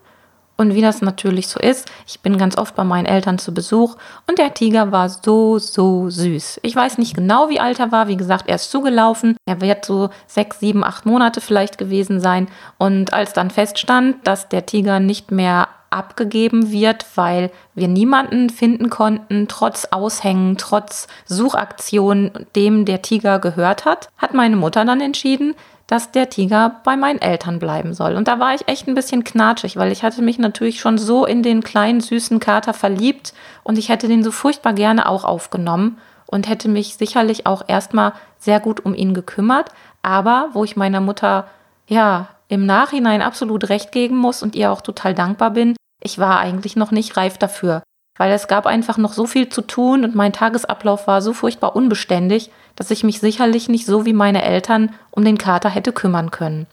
und 0.60 0.76
wie 0.76 0.82
das 0.82 1.02
natürlich 1.02 1.48
so 1.48 1.58
ist, 1.58 1.90
ich 2.06 2.20
bin 2.20 2.38
ganz 2.38 2.58
oft 2.58 2.76
bei 2.76 2.84
meinen 2.84 3.06
Eltern 3.06 3.40
zu 3.40 3.54
Besuch 3.54 3.96
und 4.28 4.38
der 4.38 4.54
Tiger 4.54 4.92
war 4.92 5.08
so, 5.08 5.58
so 5.58 6.10
süß. 6.10 6.60
Ich 6.64 6.76
weiß 6.76 6.98
nicht 6.98 7.16
genau, 7.16 7.48
wie 7.48 7.62
alt 7.62 7.80
er 7.80 7.94
war. 7.94 8.10
Wie 8.10 8.18
gesagt, 8.18 8.50
er 8.50 8.56
ist 8.56 8.70
zugelaufen. 8.70 9.38
Er 9.46 9.62
wird 9.62 9.86
so 9.86 10.10
sechs, 10.28 10.60
sieben, 10.60 10.84
acht 10.84 11.06
Monate 11.06 11.40
vielleicht 11.40 11.78
gewesen 11.78 12.20
sein. 12.20 12.50
Und 12.78 13.14
als 13.14 13.32
dann 13.32 13.52
feststand, 13.52 14.28
dass 14.28 14.50
der 14.50 14.66
Tiger 14.66 15.00
nicht 15.00 15.32
mehr 15.32 15.70
abgegeben 15.92 16.72
wird, 16.72 17.06
weil 17.16 17.52
wir 17.74 17.88
niemanden 17.88 18.50
finden 18.50 18.90
konnten, 18.90 19.48
trotz 19.48 19.86
Aushängen, 19.86 20.58
trotz 20.58 21.08
Suchaktionen, 21.26 22.32
dem 22.58 22.84
der 22.84 23.02
Tiger 23.02 23.40
gehört 23.40 23.86
hat, 23.86 24.10
hat 24.18 24.34
meine 24.34 24.58
Mutter 24.58 24.84
dann 24.84 25.00
entschieden, 25.00 25.56
dass 25.90 26.12
der 26.12 26.30
Tiger 26.30 26.82
bei 26.84 26.96
meinen 26.96 27.20
Eltern 27.20 27.58
bleiben 27.58 27.96
soll. 27.96 28.16
Und 28.16 28.28
da 28.28 28.38
war 28.40 28.54
ich 28.54 28.68
echt 28.68 28.88
ein 28.88 28.94
bisschen 28.94 29.24
knatschig, 29.24 29.76
weil 29.76 29.92
ich 29.92 30.04
hatte 30.04 30.22
mich 30.22 30.38
natürlich 30.38 30.80
schon 30.80 31.00
so 31.00 31.26
in 31.26 31.42
den 31.42 31.64
kleinen 31.64 32.00
süßen 32.00 32.40
Kater 32.40 32.76
verliebt 32.76 33.34
und 33.64 33.76
ich 33.80 33.90
hätte 33.90 34.08
den 34.08 34.24
so 34.24 34.30
furchtbar 34.30 34.74
gerne 34.74 35.10
auch 35.10 35.24
aufgenommen 35.24 35.98
und 36.28 36.48
hätte 36.48 36.70
mich 36.70 36.96
sicherlich 36.96 37.48
auch 37.48 37.64
erstmal 37.68 38.14
sehr 38.38 38.60
gut 38.60 38.86
um 38.86 38.94
ihn 38.94 39.16
gekümmert. 39.16 39.72
Aber 40.04 40.50
wo 40.54 40.64
ich 40.64 40.76
meiner 40.76 41.02
Mutter 41.02 41.48
ja 41.88 42.28
im 42.50 42.68
Nachhinein 42.68 43.24
absolut 43.24 43.70
recht 43.70 43.92
geben 43.92 44.16
muss 44.16 44.44
und 44.44 44.56
ihr 44.56 44.72
auch 44.72 44.82
total 44.82 45.16
dankbar 45.16 45.50
bin, 45.50 45.76
ich 46.04 46.20
war 46.20 46.40
eigentlich 46.40 46.76
noch 46.76 46.92
nicht 46.92 47.18
reif 47.18 47.40
dafür 47.40 47.82
weil 48.20 48.34
es 48.34 48.50
gab 48.50 48.68
einfach 48.68 48.98
noch 48.98 49.14
so 49.14 49.26
viel 49.26 49.48
zu 49.48 49.62
tun 49.62 50.04
und 50.04 50.14
mein 50.14 50.34
Tagesablauf 50.34 51.08
war 51.08 51.22
so 51.22 51.32
furchtbar 51.32 51.76
unbeständig, 51.76 52.52
dass 52.80 52.92
ich 52.92 53.04
mich 53.04 53.20
sicherlich 53.20 53.68
nicht 53.68 53.86
so 53.86 54.06
wie 54.06 54.14
meine 54.14 54.42
Eltern 54.42 54.96
um 55.12 55.26
den 55.26 55.38
Kater 55.38 55.70
hätte 55.70 55.92
kümmern 55.92 56.32
können. 56.32 56.66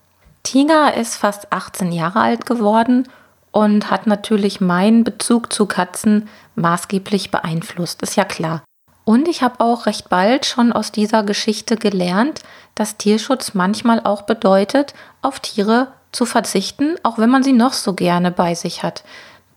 Tiger 0.45 0.95
ist 0.95 1.17
fast 1.17 1.53
18 1.53 1.91
Jahre 1.91 2.21
alt 2.21 2.47
geworden 2.47 3.09
und 3.51 3.91
hat 3.91 4.07
natürlich 4.07 4.61
meinen 4.61 5.03
Bezug 5.03 5.53
zu 5.53 5.67
Katzen 5.67 6.29
maßgeblich 6.55 7.33
beeinflusst, 7.33 8.03
ist 8.03 8.15
ja 8.15 8.25
klar. 8.25 8.63
Und 9.05 9.27
ich 9.27 9.43
habe 9.43 9.59
auch 9.59 9.87
recht 9.87 10.09
bald 10.09 10.47
schon 10.47 10.73
aus 10.73 10.93
dieser 10.93 11.25
Geschichte 11.25 11.77
gelernt, 11.77 12.41
dass 12.77 12.97
Tierschutz 12.97 13.55
manchmal 13.55 14.01
auch 14.05 14.23
bedeutet, 14.23 14.95
auf 15.23 15.41
Tiere 15.41 15.89
zu 16.13 16.25
verzichten, 16.25 16.95
auch 17.03 17.19
wenn 17.19 17.31
man 17.31 17.43
sie 17.43 17.53
noch 17.53 17.73
so 17.73 17.95
gerne 17.95 18.31
bei 18.31 18.55
sich 18.55 18.85
hat. 18.85 19.03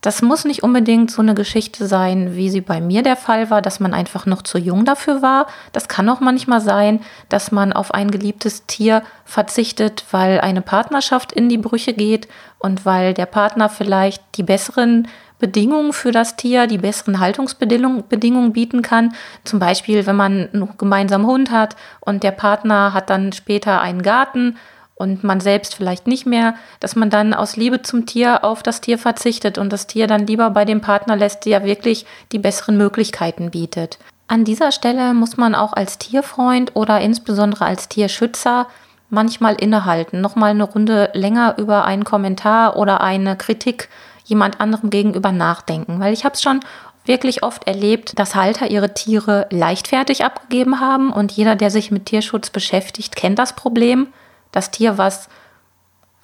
Das 0.00 0.22
muss 0.22 0.46
nicht 0.46 0.62
unbedingt 0.62 1.10
so 1.10 1.20
eine 1.20 1.34
Geschichte 1.34 1.86
sein, 1.86 2.34
wie 2.34 2.48
sie 2.48 2.62
bei 2.62 2.80
mir 2.80 3.02
der 3.02 3.16
Fall 3.16 3.50
war, 3.50 3.60
dass 3.60 3.80
man 3.80 3.92
einfach 3.92 4.24
noch 4.24 4.40
zu 4.40 4.56
jung 4.56 4.86
dafür 4.86 5.20
war. 5.20 5.46
Das 5.72 5.88
kann 5.88 6.08
auch 6.08 6.20
manchmal 6.20 6.62
sein, 6.62 7.00
dass 7.28 7.52
man 7.52 7.74
auf 7.74 7.92
ein 7.92 8.10
geliebtes 8.10 8.64
Tier 8.64 9.02
verzichtet, 9.26 10.04
weil 10.10 10.40
eine 10.40 10.62
Partnerschaft 10.62 11.32
in 11.32 11.50
die 11.50 11.58
Brüche 11.58 11.92
geht 11.92 12.28
und 12.58 12.86
weil 12.86 13.12
der 13.12 13.26
Partner 13.26 13.68
vielleicht 13.68 14.22
die 14.36 14.42
besseren 14.42 15.06
Bedingungen 15.38 15.92
für 15.92 16.12
das 16.12 16.36
Tier, 16.36 16.66
die 16.66 16.78
besseren 16.78 17.20
Haltungsbedingungen 17.20 18.52
bieten 18.52 18.82
kann. 18.82 19.14
Zum 19.44 19.58
Beispiel, 19.58 20.06
wenn 20.06 20.16
man 20.16 20.48
einen 20.52 20.78
gemeinsamen 20.78 21.26
Hund 21.26 21.50
hat 21.50 21.76
und 22.00 22.22
der 22.22 22.30
Partner 22.30 22.94
hat 22.94 23.10
dann 23.10 23.32
später 23.32 23.80
einen 23.80 24.02
Garten 24.02 24.56
und 25.00 25.24
man 25.24 25.40
selbst 25.40 25.74
vielleicht 25.74 26.06
nicht 26.06 26.26
mehr, 26.26 26.54
dass 26.78 26.94
man 26.94 27.08
dann 27.08 27.32
aus 27.32 27.56
Liebe 27.56 27.80
zum 27.80 28.04
Tier 28.04 28.44
auf 28.44 28.62
das 28.62 28.82
Tier 28.82 28.98
verzichtet 28.98 29.56
und 29.56 29.72
das 29.72 29.86
Tier 29.86 30.06
dann 30.06 30.26
lieber 30.26 30.50
bei 30.50 30.66
dem 30.66 30.82
Partner 30.82 31.16
lässt, 31.16 31.46
der 31.46 31.64
wirklich 31.64 32.04
die 32.32 32.38
besseren 32.38 32.76
Möglichkeiten 32.76 33.50
bietet. 33.50 33.98
An 34.28 34.44
dieser 34.44 34.72
Stelle 34.72 35.14
muss 35.14 35.38
man 35.38 35.54
auch 35.54 35.72
als 35.72 35.96
Tierfreund 35.96 36.76
oder 36.76 37.00
insbesondere 37.00 37.64
als 37.64 37.88
Tierschützer 37.88 38.66
manchmal 39.08 39.54
innehalten, 39.54 40.20
nochmal 40.20 40.50
eine 40.50 40.64
Runde 40.64 41.10
länger 41.14 41.56
über 41.56 41.86
einen 41.86 42.04
Kommentar 42.04 42.76
oder 42.76 43.00
eine 43.00 43.36
Kritik 43.36 43.88
jemand 44.24 44.60
anderem 44.60 44.90
gegenüber 44.90 45.32
nachdenken, 45.32 45.98
weil 45.98 46.12
ich 46.12 46.24
habe 46.26 46.34
es 46.34 46.42
schon 46.42 46.60
wirklich 47.06 47.42
oft 47.42 47.66
erlebt, 47.66 48.18
dass 48.18 48.34
Halter 48.34 48.70
ihre 48.70 48.92
Tiere 48.92 49.46
leichtfertig 49.50 50.24
abgegeben 50.24 50.78
haben 50.78 51.10
und 51.10 51.32
jeder, 51.32 51.56
der 51.56 51.70
sich 51.70 51.90
mit 51.90 52.04
Tierschutz 52.06 52.50
beschäftigt, 52.50 53.16
kennt 53.16 53.38
das 53.38 53.56
Problem 53.56 54.08
das 54.52 54.70
Tier, 54.70 54.98
was 54.98 55.28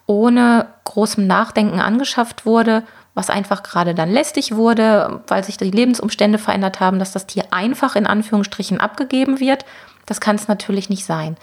ohne 0.07 0.67
großem 0.85 1.27
Nachdenken 1.27 1.81
angeschafft 1.81 2.47
wurde, 2.47 2.85
was 3.15 3.31
einfach 3.31 3.63
gerade 3.63 3.95
dann 3.95 4.11
lästig 4.11 4.55
wurde, 4.55 5.21
weil 5.27 5.43
sich 5.43 5.57
die 5.57 5.71
Lebensumstände 5.71 6.39
verändert 6.39 6.81
haben, 6.81 6.99
dass 6.99 7.13
das 7.13 7.27
Tier 7.27 7.45
einfach 7.51 7.97
in 7.97 8.07
Anführungsstrichen 8.07 8.79
abgegeben 8.79 9.41
wird. 9.41 9.65
Das 10.05 10.21
kann 10.21 10.37
es 10.37 10.49
natürlich 10.49 10.91
nicht 10.91 11.05
sein. 11.05 11.37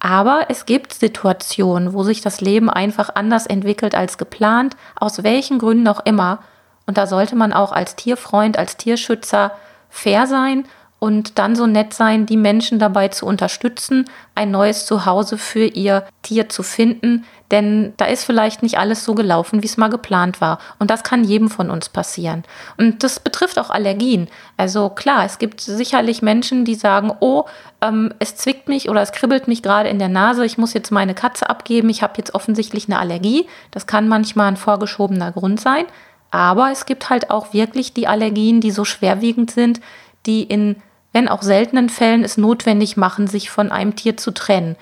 Aber 0.00 0.46
es 0.48 0.66
gibt 0.66 0.94
Situationen, 0.94 1.92
wo 1.92 2.02
sich 2.02 2.20
das 2.20 2.40
Leben 2.40 2.68
einfach 2.68 3.14
anders 3.14 3.46
entwickelt 3.46 3.94
als 3.94 4.18
geplant, 4.18 4.76
aus 4.96 5.22
welchen 5.22 5.58
Gründen 5.58 5.88
auch 5.88 6.00
immer. 6.04 6.40
Und 6.86 6.98
da 6.98 7.06
sollte 7.06 7.36
man 7.36 7.52
auch 7.52 7.70
als 7.70 7.96
Tierfreund, 7.96 8.58
als 8.58 8.76
Tierschützer 8.76 9.52
fair 9.88 10.26
sein 10.26 10.64
und 11.00 11.38
dann 11.38 11.56
so 11.56 11.66
nett 11.66 11.94
sein, 11.94 12.26
die 12.26 12.36
Menschen 12.36 12.78
dabei 12.78 13.08
zu 13.08 13.26
unterstützen, 13.26 14.04
ein 14.34 14.50
neues 14.50 14.84
Zuhause 14.84 15.38
für 15.38 15.64
ihr 15.64 16.04
Tier 16.22 16.50
zu 16.50 16.62
finden. 16.62 17.24
Denn 17.50 17.94
da 17.96 18.04
ist 18.04 18.24
vielleicht 18.24 18.62
nicht 18.62 18.78
alles 18.78 19.02
so 19.04 19.14
gelaufen, 19.14 19.62
wie 19.62 19.66
es 19.66 19.78
mal 19.78 19.88
geplant 19.88 20.42
war. 20.42 20.58
Und 20.78 20.90
das 20.90 21.02
kann 21.02 21.24
jedem 21.24 21.48
von 21.48 21.70
uns 21.70 21.88
passieren. 21.88 22.44
Und 22.76 23.02
das 23.02 23.18
betrifft 23.18 23.58
auch 23.58 23.70
Allergien. 23.70 24.28
Also 24.58 24.90
klar, 24.90 25.24
es 25.24 25.38
gibt 25.38 25.62
sicherlich 25.62 26.20
Menschen, 26.20 26.66
die 26.66 26.74
sagen, 26.74 27.10
oh, 27.20 27.46
ähm, 27.80 28.12
es 28.18 28.36
zwickt 28.36 28.68
mich 28.68 28.90
oder 28.90 29.00
es 29.00 29.12
kribbelt 29.12 29.48
mich 29.48 29.62
gerade 29.62 29.88
in 29.88 29.98
der 29.98 30.10
Nase, 30.10 30.44
ich 30.44 30.58
muss 30.58 30.74
jetzt 30.74 30.92
meine 30.92 31.14
Katze 31.14 31.48
abgeben, 31.48 31.88
ich 31.88 32.02
habe 32.02 32.14
jetzt 32.18 32.34
offensichtlich 32.34 32.88
eine 32.88 32.98
Allergie. 32.98 33.48
Das 33.70 33.86
kann 33.86 34.06
manchmal 34.06 34.48
ein 34.48 34.58
vorgeschobener 34.58 35.32
Grund 35.32 35.60
sein. 35.60 35.86
Aber 36.30 36.70
es 36.70 36.84
gibt 36.84 37.08
halt 37.08 37.30
auch 37.30 37.54
wirklich 37.54 37.94
die 37.94 38.06
Allergien, 38.06 38.60
die 38.60 38.70
so 38.70 38.84
schwerwiegend 38.84 39.50
sind, 39.50 39.80
die 40.26 40.42
in 40.42 40.76
wenn 41.12 41.28
auch 41.28 41.42
seltenen 41.42 41.88
Fällen 41.88 42.24
es 42.24 42.36
notwendig 42.36 42.96
machen, 42.96 43.26
sich 43.26 43.50
von 43.50 43.72
einem 43.72 43.96
Tier 43.96 44.16
zu 44.16 44.30
trennen. 44.30 44.76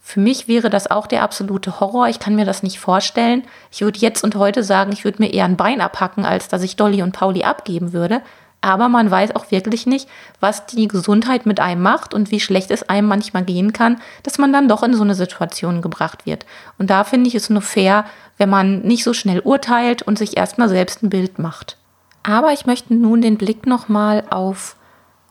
Für 0.00 0.20
mich 0.20 0.48
wäre 0.48 0.68
das 0.68 0.90
auch 0.90 1.06
der 1.06 1.22
absolute 1.22 1.80
Horror. 1.80 2.08
Ich 2.08 2.18
kann 2.18 2.34
mir 2.34 2.44
das 2.44 2.62
nicht 2.62 2.78
vorstellen. 2.78 3.42
Ich 3.70 3.80
würde 3.80 3.98
jetzt 3.98 4.22
und 4.22 4.34
heute 4.34 4.62
sagen, 4.62 4.92
ich 4.92 5.04
würde 5.04 5.22
mir 5.22 5.32
eher 5.32 5.46
ein 5.46 5.56
Bein 5.56 5.80
abhacken, 5.80 6.26
als 6.26 6.48
dass 6.48 6.62
ich 6.62 6.76
Dolly 6.76 7.02
und 7.02 7.12
Pauli 7.12 7.42
abgeben 7.42 7.94
würde. 7.94 8.20
Aber 8.60 8.88
man 8.88 9.10
weiß 9.10 9.36
auch 9.36 9.50
wirklich 9.50 9.86
nicht, 9.86 10.08
was 10.40 10.66
die 10.66 10.88
Gesundheit 10.88 11.44
mit 11.44 11.60
einem 11.60 11.82
macht 11.82 12.14
und 12.14 12.30
wie 12.30 12.40
schlecht 12.40 12.70
es 12.70 12.88
einem 12.88 13.08
manchmal 13.08 13.44
gehen 13.44 13.72
kann, 13.72 14.00
dass 14.22 14.38
man 14.38 14.52
dann 14.52 14.68
doch 14.68 14.82
in 14.82 14.94
so 14.94 15.02
eine 15.02 15.14
Situation 15.14 15.82
gebracht 15.82 16.24
wird. 16.26 16.46
Und 16.78 16.88
da 16.88 17.04
finde 17.04 17.28
ich 17.28 17.34
es 17.34 17.50
nur 17.50 17.62
fair, 17.62 18.06
wenn 18.38 18.48
man 18.48 18.80
nicht 18.80 19.04
so 19.04 19.12
schnell 19.12 19.40
urteilt 19.40 20.02
und 20.02 20.18
sich 20.18 20.36
erstmal 20.36 20.68
selbst 20.68 21.02
ein 21.02 21.10
Bild 21.10 21.38
macht. 21.38 21.76
Aber 22.22 22.52
ich 22.52 22.64
möchte 22.66 22.94
nun 22.94 23.20
den 23.20 23.36
Blick 23.36 23.66
nochmal 23.66 24.24
auf 24.30 24.76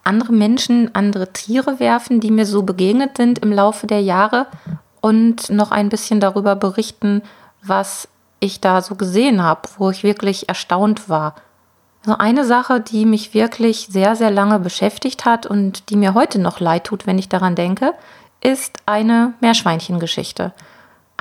andere 0.04 0.34
Menschen, 0.34 0.94
andere 0.94 1.32
Tiere 1.32 1.80
werfen, 1.80 2.20
die 2.20 2.32
mir 2.32 2.46
so 2.46 2.64
begegnet 2.64 3.18
sind 3.18 3.40
im 3.40 3.52
Laufe 3.52 3.88
der 3.88 4.02
Jahre 4.02 4.48
und 5.02 5.50
noch 5.50 5.72
ein 5.72 5.90
bisschen 5.90 6.20
darüber 6.20 6.56
berichten, 6.56 7.22
was 7.62 8.08
ich 8.40 8.60
da 8.60 8.82
so 8.82 8.96
gesehen 8.96 9.42
habe, 9.42 9.62
wo 9.78 9.90
ich 9.90 10.04
wirklich 10.04 10.50
erstaunt 10.50 11.08
war. 11.10 11.36
Also 12.06 12.18
eine 12.18 12.44
Sache, 12.44 12.82
die 12.82 13.06
mich 13.06 13.34
wirklich 13.34 13.88
sehr, 13.90 14.16
sehr 14.18 14.32
lange 14.32 14.60
beschäftigt 14.60 15.24
hat 15.24 15.46
und 15.46 15.90
die 15.90 15.96
mir 15.96 16.14
heute 16.14 16.40
noch 16.40 16.60
leid 16.60 16.86
tut, 16.86 17.08
wenn 17.08 17.18
ich 17.18 17.30
daran 17.30 17.56
denke, 17.56 17.94
ist 18.42 18.80
eine 18.86 19.34
Meerschweinchengeschichte. 19.40 20.52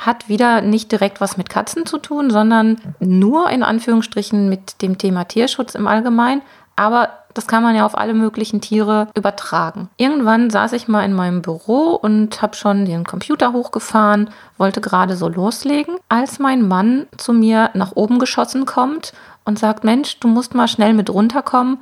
Hat 0.00 0.28
wieder 0.28 0.60
nicht 0.60 0.90
direkt 0.90 1.20
was 1.20 1.36
mit 1.36 1.48
Katzen 1.48 1.86
zu 1.86 1.98
tun, 1.98 2.30
sondern 2.30 2.80
nur 2.98 3.48
in 3.50 3.62
Anführungsstrichen 3.62 4.48
mit 4.48 4.82
dem 4.82 4.98
Thema 4.98 5.24
Tierschutz 5.24 5.76
im 5.76 5.86
Allgemeinen. 5.86 6.42
Aber 6.74 7.10
das 7.34 7.46
kann 7.46 7.62
man 7.62 7.74
ja 7.74 7.84
auf 7.86 7.96
alle 7.96 8.14
möglichen 8.14 8.60
Tiere 8.60 9.08
übertragen. 9.14 9.88
Irgendwann 9.96 10.50
saß 10.50 10.72
ich 10.72 10.88
mal 10.88 11.04
in 11.04 11.12
meinem 11.12 11.42
Büro 11.42 11.90
und 11.94 12.42
habe 12.42 12.56
schon 12.56 12.84
den 12.84 13.04
Computer 13.04 13.52
hochgefahren, 13.52 14.30
wollte 14.58 14.80
gerade 14.80 15.16
so 15.16 15.28
loslegen, 15.28 15.96
als 16.08 16.38
mein 16.38 16.66
Mann 16.66 17.06
zu 17.16 17.32
mir 17.32 17.70
nach 17.74 17.92
oben 17.94 18.18
geschossen 18.18 18.66
kommt 18.66 19.12
und 19.44 19.58
sagt, 19.58 19.84
Mensch, 19.84 20.20
du 20.20 20.28
musst 20.28 20.54
mal 20.54 20.68
schnell 20.68 20.92
mit 20.92 21.10
runterkommen, 21.10 21.78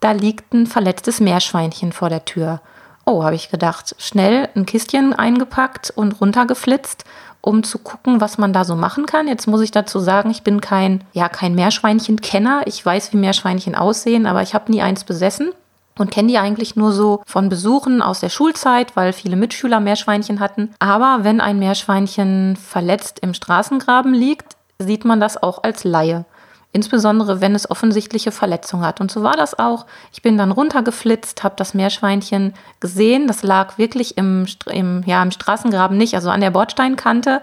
da 0.00 0.12
liegt 0.12 0.52
ein 0.52 0.66
verletztes 0.66 1.20
Meerschweinchen 1.20 1.92
vor 1.92 2.08
der 2.08 2.24
Tür. 2.24 2.60
Oh, 3.04 3.24
habe 3.24 3.34
ich 3.34 3.50
gedacht, 3.50 3.94
schnell 3.98 4.48
ein 4.54 4.66
Kistchen 4.66 5.12
eingepackt 5.12 5.92
und 5.94 6.20
runtergeflitzt 6.20 7.04
um 7.42 7.64
zu 7.64 7.78
gucken, 7.78 8.20
was 8.20 8.38
man 8.38 8.52
da 8.52 8.64
so 8.64 8.76
machen 8.76 9.04
kann. 9.04 9.28
Jetzt 9.28 9.46
muss 9.46 9.60
ich 9.60 9.72
dazu 9.72 9.98
sagen, 9.98 10.30
ich 10.30 10.42
bin 10.42 10.60
kein, 10.60 11.04
ja, 11.12 11.28
kein 11.28 11.54
Meerschweinchen-Kenner. 11.54 12.62
Ich 12.66 12.84
weiß, 12.84 13.12
wie 13.12 13.18
Meerschweinchen 13.18 13.74
aussehen, 13.74 14.26
aber 14.26 14.42
ich 14.42 14.54
habe 14.54 14.70
nie 14.70 14.80
eins 14.80 15.04
besessen 15.04 15.50
und 15.98 16.10
kenne 16.10 16.28
die 16.28 16.38
eigentlich 16.38 16.76
nur 16.76 16.92
so 16.92 17.22
von 17.26 17.48
Besuchen 17.48 18.00
aus 18.00 18.20
der 18.20 18.30
Schulzeit, 18.30 18.96
weil 18.96 19.12
viele 19.12 19.36
Mitschüler 19.36 19.80
Meerschweinchen 19.80 20.40
hatten. 20.40 20.72
Aber 20.78 21.24
wenn 21.24 21.40
ein 21.40 21.58
Meerschweinchen 21.58 22.56
verletzt 22.56 23.18
im 23.20 23.34
Straßengraben 23.34 24.14
liegt, 24.14 24.56
sieht 24.78 25.04
man 25.04 25.20
das 25.20 25.42
auch 25.42 25.64
als 25.64 25.84
Laie. 25.84 26.24
Insbesondere 26.74 27.42
wenn 27.42 27.54
es 27.54 27.70
offensichtliche 27.70 28.32
Verletzungen 28.32 28.86
hat. 28.86 29.00
Und 29.00 29.10
so 29.10 29.22
war 29.22 29.36
das 29.36 29.58
auch. 29.58 29.84
Ich 30.12 30.22
bin 30.22 30.38
dann 30.38 30.50
runtergeflitzt, 30.50 31.44
habe 31.44 31.54
das 31.58 31.74
Meerschweinchen 31.74 32.54
gesehen. 32.80 33.26
Das 33.26 33.42
lag 33.42 33.76
wirklich 33.76 34.16
im, 34.16 34.46
im, 34.66 35.02
ja, 35.04 35.22
im 35.22 35.30
Straßengraben 35.30 35.98
nicht, 35.98 36.14
also 36.14 36.30
an 36.30 36.40
der 36.40 36.50
Bordsteinkante. 36.50 37.42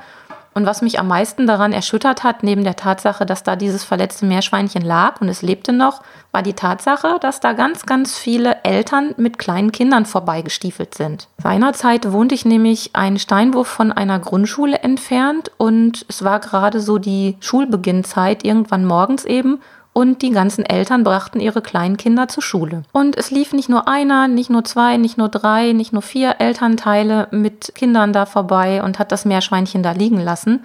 Und 0.54 0.66
was 0.66 0.82
mich 0.82 1.00
am 1.00 1.08
meisten 1.08 1.48
daran 1.48 1.74
erschüttert 1.74 2.24
hat, 2.24 2.44
neben 2.44 2.64
der 2.64 2.76
Tatsache, 2.76 3.26
dass 3.26 3.44
da 3.44 3.56
dieses 3.56 3.84
verletzte 3.84 4.26
Meerschweinchen 4.26 4.82
lag 4.82 5.22
und 5.22 5.30
es 5.30 5.42
lebte 5.42 5.72
noch, 5.74 6.02
war 6.32 6.42
die 6.42 6.54
Tatsache, 6.54 7.18
dass 7.22 7.40
da 7.40 7.54
ganz, 7.54 7.86
ganz 7.86 8.18
viele 8.18 8.64
Eltern 8.64 9.14
mit 9.18 9.40
kleinen 9.40 9.72
Kindern 9.72 10.06
vorbeigestiefelt 10.06 10.96
sind. 10.96 11.28
Seinerzeit 11.42 12.12
wohnte 12.12 12.36
ich 12.36 12.46
nämlich 12.46 12.92
einen 12.94 13.20
Steinwurf 13.20 13.68
von 13.68 13.92
einer 13.92 14.20
Grundschule 14.20 14.80
entfernt 14.80 15.52
und 15.58 16.06
es 16.08 16.24
war 16.24 16.40
gerade 16.40 16.80
so 16.82 16.98
die 16.98 17.38
Schulbeginnzeit, 17.40 18.44
irgendwann 18.44 18.86
morgens 18.86 19.26
eben 19.26 19.60
und 20.00 20.22
die 20.22 20.30
ganzen 20.30 20.66
Eltern 20.66 21.04
brachten 21.04 21.42
ihre 21.42 21.62
kleinen 21.62 21.98
Kinder 21.98 22.30
zur 22.30 22.42
Schule. 22.42 22.84
Und 22.94 23.18
es 23.18 23.32
lief 23.32 23.52
nicht 23.52 23.68
nur 23.68 23.90
einer, 23.90 24.30
nicht 24.30 24.50
nur 24.50 24.64
zwei, 24.64 24.96
nicht 24.96 25.18
nur 25.18 25.28
drei, 25.28 25.74
nicht 25.74 25.92
nur 25.92 26.02
vier 26.02 26.38
Elternteile 26.40 27.28
mit 27.32 27.74
Kindern 27.76 28.14
da 28.14 28.26
vorbei 28.26 28.82
und 28.82 28.98
hat 28.98 29.12
das 29.12 29.26
Meerschweinchen 29.26 29.84
da 29.84 29.92
liegen 29.92 30.22
lassen. 30.22 30.62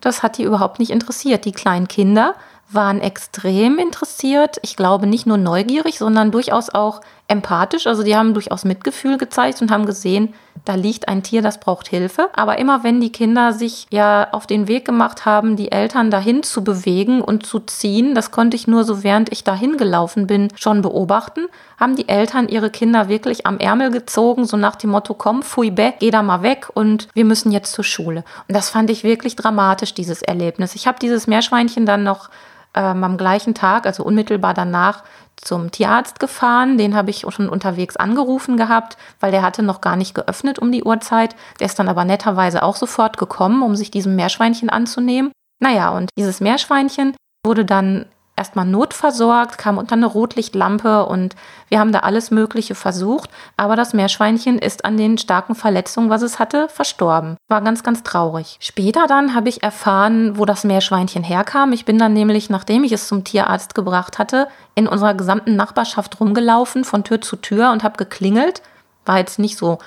Das 0.00 0.22
hat 0.22 0.38
die 0.38 0.44
überhaupt 0.44 0.78
nicht 0.78 0.90
interessiert. 0.90 1.44
Die 1.44 1.52
kleinen 1.52 1.86
Kinder 1.86 2.34
waren 2.70 3.02
extrem 3.02 3.78
interessiert. 3.78 4.56
Ich 4.62 4.74
glaube 4.74 5.06
nicht 5.06 5.26
nur 5.26 5.36
neugierig, 5.36 5.98
sondern 5.98 6.30
durchaus 6.30 6.70
auch 6.70 7.02
empathisch. 7.28 7.86
Also 7.86 8.02
die 8.02 8.16
haben 8.16 8.34
durchaus 8.34 8.64
Mitgefühl 8.64 9.18
gezeigt 9.18 9.60
und 9.60 9.70
haben 9.70 9.86
gesehen, 9.86 10.34
da 10.64 10.74
liegt 10.74 11.08
ein 11.08 11.22
Tier, 11.22 11.40
das 11.40 11.60
braucht 11.60 11.88
Hilfe. 11.88 12.30
Aber 12.32 12.58
immer 12.58 12.82
wenn 12.82 13.00
die 13.00 13.12
Kinder 13.12 13.52
sich 13.52 13.86
ja 13.90 14.28
auf 14.32 14.46
den 14.46 14.66
Weg 14.66 14.84
gemacht 14.84 15.24
haben, 15.24 15.54
die 15.54 15.70
Eltern 15.70 16.10
dahin 16.10 16.42
zu 16.42 16.64
bewegen 16.64 17.20
und 17.20 17.46
zu 17.46 17.60
ziehen, 17.60 18.14
das 18.14 18.30
konnte 18.30 18.56
ich 18.56 18.66
nur 18.66 18.84
so 18.84 19.02
während 19.04 19.30
ich 19.30 19.44
dahin 19.44 19.76
gelaufen 19.76 20.26
bin 20.26 20.48
schon 20.56 20.82
beobachten, 20.82 21.46
haben 21.78 21.96
die 21.96 22.08
Eltern 22.08 22.48
ihre 22.48 22.70
Kinder 22.70 23.08
wirklich 23.08 23.46
am 23.46 23.58
Ärmel 23.58 23.90
gezogen, 23.90 24.46
so 24.46 24.56
nach 24.56 24.76
dem 24.76 24.90
Motto, 24.90 25.14
komm, 25.14 25.42
fui 25.42 25.70
be, 25.70 25.94
geh 25.98 26.10
da 26.10 26.22
mal 26.22 26.42
weg 26.42 26.68
und 26.74 27.08
wir 27.14 27.24
müssen 27.24 27.52
jetzt 27.52 27.72
zur 27.72 27.84
Schule. 27.84 28.24
Und 28.48 28.56
das 28.56 28.70
fand 28.70 28.90
ich 28.90 29.04
wirklich 29.04 29.36
dramatisch, 29.36 29.94
dieses 29.94 30.22
Erlebnis. 30.22 30.74
Ich 30.74 30.86
habe 30.86 30.98
dieses 30.98 31.26
Meerschweinchen 31.26 31.86
dann 31.86 32.02
noch 32.02 32.30
ähm, 32.74 33.04
am 33.04 33.16
gleichen 33.16 33.54
Tag, 33.54 33.86
also 33.86 34.02
unmittelbar 34.02 34.54
danach, 34.54 35.04
zum 35.40 35.70
Tierarzt 35.70 36.20
gefahren. 36.20 36.78
Den 36.78 36.94
habe 36.94 37.10
ich 37.10 37.24
schon 37.28 37.48
unterwegs 37.48 37.96
angerufen 37.96 38.56
gehabt, 38.56 38.96
weil 39.20 39.30
der 39.30 39.42
hatte 39.42 39.62
noch 39.62 39.80
gar 39.80 39.96
nicht 39.96 40.14
geöffnet 40.14 40.58
um 40.58 40.72
die 40.72 40.84
Uhrzeit. 40.84 41.36
Der 41.60 41.66
ist 41.66 41.78
dann 41.78 41.88
aber 41.88 42.04
netterweise 42.04 42.62
auch 42.62 42.76
sofort 42.76 43.18
gekommen, 43.18 43.62
um 43.62 43.76
sich 43.76 43.90
diesem 43.90 44.16
Meerschweinchen 44.16 44.70
anzunehmen. 44.70 45.32
Naja, 45.60 45.90
und 45.90 46.10
dieses 46.16 46.40
Meerschweinchen 46.40 47.16
wurde 47.44 47.64
dann 47.64 48.06
erstmal 48.38 48.64
notversorgt, 48.64 49.58
kam 49.58 49.76
unter 49.76 49.94
eine 49.94 50.06
Rotlichtlampe 50.06 51.04
und 51.04 51.36
wir 51.68 51.78
haben 51.78 51.92
da 51.92 52.00
alles 52.00 52.30
Mögliche 52.30 52.74
versucht. 52.74 53.28
Aber 53.56 53.76
das 53.76 53.92
Meerschweinchen 53.92 54.58
ist 54.58 54.84
an 54.84 54.96
den 54.96 55.18
starken 55.18 55.54
Verletzungen, 55.54 56.08
was 56.08 56.22
es 56.22 56.38
hatte, 56.38 56.68
verstorben. 56.68 57.36
War 57.48 57.60
ganz, 57.60 57.82
ganz 57.82 58.02
traurig. 58.02 58.56
Später 58.60 59.06
dann 59.06 59.34
habe 59.34 59.48
ich 59.48 59.62
erfahren, 59.62 60.38
wo 60.38 60.46
das 60.46 60.64
Meerschweinchen 60.64 61.22
herkam. 61.22 61.72
Ich 61.72 61.84
bin 61.84 61.98
dann 61.98 62.14
nämlich, 62.14 62.48
nachdem 62.48 62.84
ich 62.84 62.92
es 62.92 63.08
zum 63.08 63.24
Tierarzt 63.24 63.74
gebracht 63.74 64.18
hatte, 64.18 64.48
in 64.74 64.88
unserer 64.88 65.14
gesamten 65.14 65.56
Nachbarschaft 65.56 66.18
rumgelaufen, 66.20 66.84
von 66.84 67.04
Tür 67.04 67.20
zu 67.20 67.36
Tür 67.36 67.72
und 67.72 67.82
habe 67.82 67.96
geklingelt. 67.98 68.62
War 69.04 69.18
jetzt 69.18 69.38
nicht 69.38 69.58
so 69.58 69.78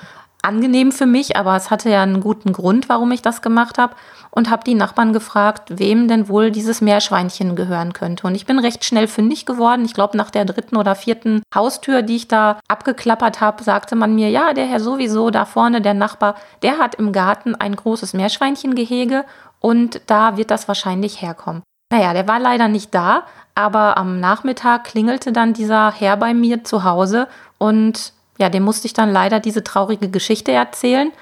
angenehm 0.42 0.92
für 0.92 1.06
mich, 1.06 1.36
aber 1.36 1.56
es 1.56 1.70
hatte 1.70 1.88
ja 1.88 2.02
einen 2.02 2.20
guten 2.20 2.52
Grund, 2.52 2.88
warum 2.88 3.12
ich 3.12 3.22
das 3.22 3.42
gemacht 3.42 3.78
habe 3.78 3.94
und 4.30 4.50
habe 4.50 4.64
die 4.64 4.74
Nachbarn 4.74 5.12
gefragt, 5.12 5.78
wem 5.78 6.08
denn 6.08 6.28
wohl 6.28 6.50
dieses 6.50 6.80
Meerschweinchen 6.80 7.54
gehören 7.54 7.92
könnte. 7.92 8.26
Und 8.26 8.34
ich 8.34 8.46
bin 8.46 8.58
recht 8.58 8.84
schnell 8.84 9.06
fündig 9.06 9.46
geworden. 9.46 9.84
Ich 9.84 9.94
glaube, 9.94 10.16
nach 10.16 10.30
der 10.30 10.44
dritten 10.44 10.76
oder 10.76 10.94
vierten 10.94 11.42
Haustür, 11.54 12.02
die 12.02 12.16
ich 12.16 12.28
da 12.28 12.58
abgeklappert 12.66 13.40
habe, 13.40 13.62
sagte 13.62 13.94
man 13.94 14.14
mir, 14.14 14.30
ja, 14.30 14.52
der 14.52 14.66
Herr 14.66 14.80
sowieso 14.80 15.30
da 15.30 15.44
vorne, 15.44 15.80
der 15.80 15.94
Nachbar, 15.94 16.34
der 16.62 16.78
hat 16.78 16.96
im 16.96 17.12
Garten 17.12 17.54
ein 17.54 17.76
großes 17.76 18.14
Meerschweinchengehege 18.14 19.24
und 19.60 20.00
da 20.06 20.36
wird 20.36 20.50
das 20.50 20.66
wahrscheinlich 20.66 21.22
herkommen. 21.22 21.62
Naja, 21.92 22.14
der 22.14 22.26
war 22.26 22.40
leider 22.40 22.68
nicht 22.68 22.94
da, 22.94 23.24
aber 23.54 23.98
am 23.98 24.18
Nachmittag 24.18 24.84
klingelte 24.84 25.30
dann 25.30 25.52
dieser 25.52 25.92
Herr 25.92 26.16
bei 26.16 26.32
mir 26.32 26.64
zu 26.64 26.84
Hause 26.84 27.28
und 27.58 28.14
ja, 28.38 28.48
dem 28.48 28.62
musste 28.62 28.86
ich 28.86 28.92
dann 28.92 29.12
leider 29.12 29.40
diese 29.40 29.64
traurige 29.64 30.08
Geschichte 30.08 30.52
erzählen. 30.52 31.12